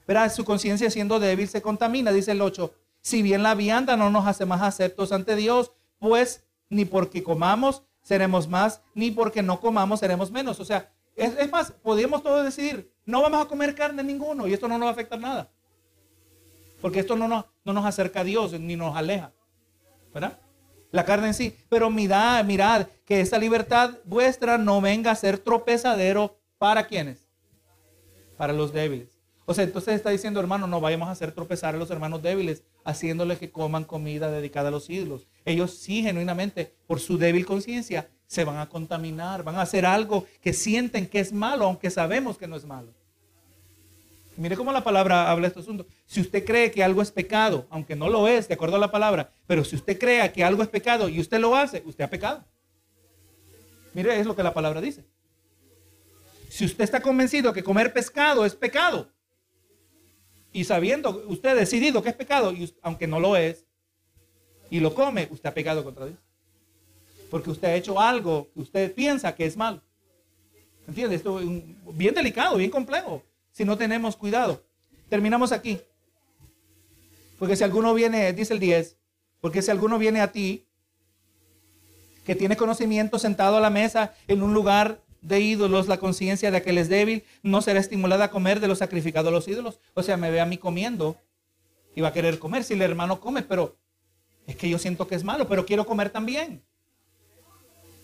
[0.08, 2.74] Verá, su conciencia siendo débil se contamina, dice el 8.
[3.02, 7.84] Si bien la vianda no nos hace más aceptos ante Dios, pues ni porque comamos
[8.04, 10.62] seremos más, ni porque no comamos seremos menos.
[10.62, 14.70] O sea, es, más, podríamos todos decidir, no vamos a comer carne ninguno y esto
[14.70, 15.52] no nos va a afectar nada.
[16.82, 19.32] Porque esto no nos, no nos acerca a Dios ni nos aleja.
[20.14, 20.40] ¿Verdad?
[20.92, 21.56] la carne en sí.
[21.70, 27.28] Pero mirad, mirad, que esa libertad vuestra no venga a ser tropezadero para quienes,
[28.38, 29.20] para los débiles.
[29.46, 32.64] O sea, entonces está diciendo, hermano, no vayamos a hacer tropezar a los hermanos débiles,
[32.84, 35.26] haciéndoles que coman comida dedicada a los ídolos.
[35.44, 40.28] Ellos sí, genuinamente, por su débil conciencia, se van a contaminar, van a hacer algo
[40.42, 42.94] que sienten que es malo, aunque sabemos que no es malo.
[44.40, 45.86] Mire cómo la palabra habla de este asunto.
[46.06, 48.90] Si usted cree que algo es pecado, aunque no lo es, de acuerdo a la
[48.90, 52.10] palabra, pero si usted crea que algo es pecado y usted lo hace, usted ha
[52.10, 52.46] pecado.
[53.94, 55.04] Mire, es lo que la palabra dice.
[56.48, 59.10] Si usted está convencido que comer pescado es pecado,
[60.54, 63.66] y sabiendo, usted ha decidido que es pecado, y aunque no lo es,
[64.70, 66.20] y lo come, usted ha pecado contra Dios.
[67.30, 69.82] Porque usted ha hecho algo que usted piensa que es malo.
[70.88, 71.18] ¿Entiende?
[71.18, 71.48] Esto es
[71.94, 73.22] bien delicado, bien complejo
[73.60, 74.64] si no tenemos cuidado.
[75.10, 75.82] Terminamos aquí.
[77.38, 78.96] Porque si alguno viene, dice el 10,
[79.42, 80.66] porque si alguno viene a ti,
[82.26, 86.62] que tiene conocimiento sentado a la mesa en un lugar de ídolos, la conciencia de
[86.62, 89.82] que él es débil, no será estimulada a comer de los sacrificados a los ídolos.
[89.94, 91.18] O sea, me ve a mí comiendo
[91.98, 92.64] y va a querer comer.
[92.64, 93.76] Si el hermano come, pero
[94.48, 96.64] es que yo siento que es malo, pero quiero comer también.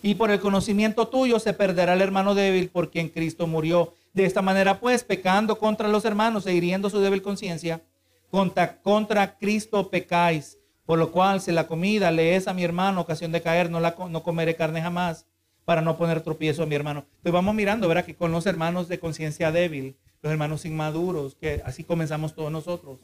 [0.04, 3.94] Y por el conocimiento tuyo se perderá el hermano débil por quien Cristo murió.
[4.16, 7.84] De esta manera, pues, pecando contra los hermanos e hiriendo su débil conciencia,
[8.32, 10.58] contra, Cristo pecáis.
[10.86, 13.82] Por lo cual, si la comida le es a mi hermano ocasión de caer, no,
[13.82, 15.26] la, no comeré carne jamás
[15.66, 17.02] para no poner tropiezo a mi hermano.
[17.02, 18.06] Entonces vamos mirando, ¿verdad?
[18.06, 23.00] Que con los hermanos de conciencia débil, los hermanos inmaduros, que así comenzamos todos nosotros,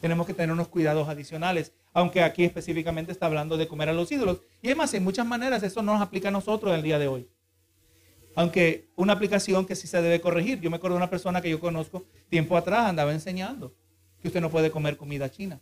[0.00, 4.10] tenemos que tener unos cuidados adicionales, aunque aquí específicamente está hablando de comer a los
[4.10, 4.40] ídolos.
[4.60, 7.06] Y es más, en muchas maneras eso no nos aplica a nosotros el día de
[7.06, 7.28] hoy.
[8.36, 10.60] Aunque una aplicación que sí se debe corregir.
[10.60, 13.74] Yo me acuerdo de una persona que yo conozco tiempo atrás andaba enseñando
[14.20, 15.58] que usted no puede comer comida china.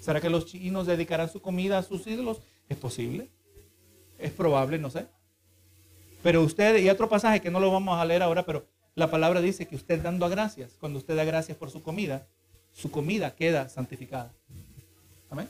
[0.00, 2.38] ¿Será que los chinos dedicarán su comida a sus ídolos?
[2.68, 3.28] Es posible.
[4.16, 5.06] Es probable, no sé.
[6.22, 9.40] Pero usted, y otro pasaje que no lo vamos a leer ahora, pero la palabra
[9.40, 12.28] dice que usted dando a gracias, cuando usted da gracias por su comida,
[12.72, 14.32] su comida queda santificada.
[15.30, 15.48] Amén.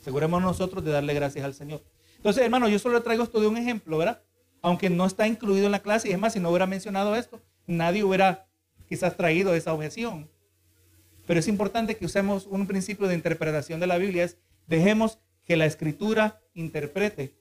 [0.00, 1.82] Aseguremos nosotros de darle gracias al Señor.
[2.16, 4.22] Entonces, hermano, yo solo le traigo esto de un ejemplo, ¿verdad?
[4.64, 6.08] Aunque no está incluido en la clase.
[6.08, 8.46] Y es más, si no hubiera mencionado esto, nadie hubiera
[8.88, 10.30] quizás traído esa objeción.
[11.26, 15.58] Pero es importante que usemos un principio de interpretación de la Biblia, es dejemos que
[15.58, 17.34] la escritura interprete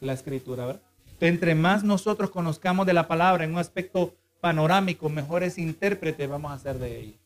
[0.00, 0.82] la escritura, ¿verdad?
[1.20, 6.58] entre más nosotros conozcamos de la palabra en un aspecto panorámico, mejores intérpretes vamos a
[6.58, 7.16] ser de ella.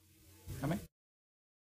[0.63, 0.81] Amén.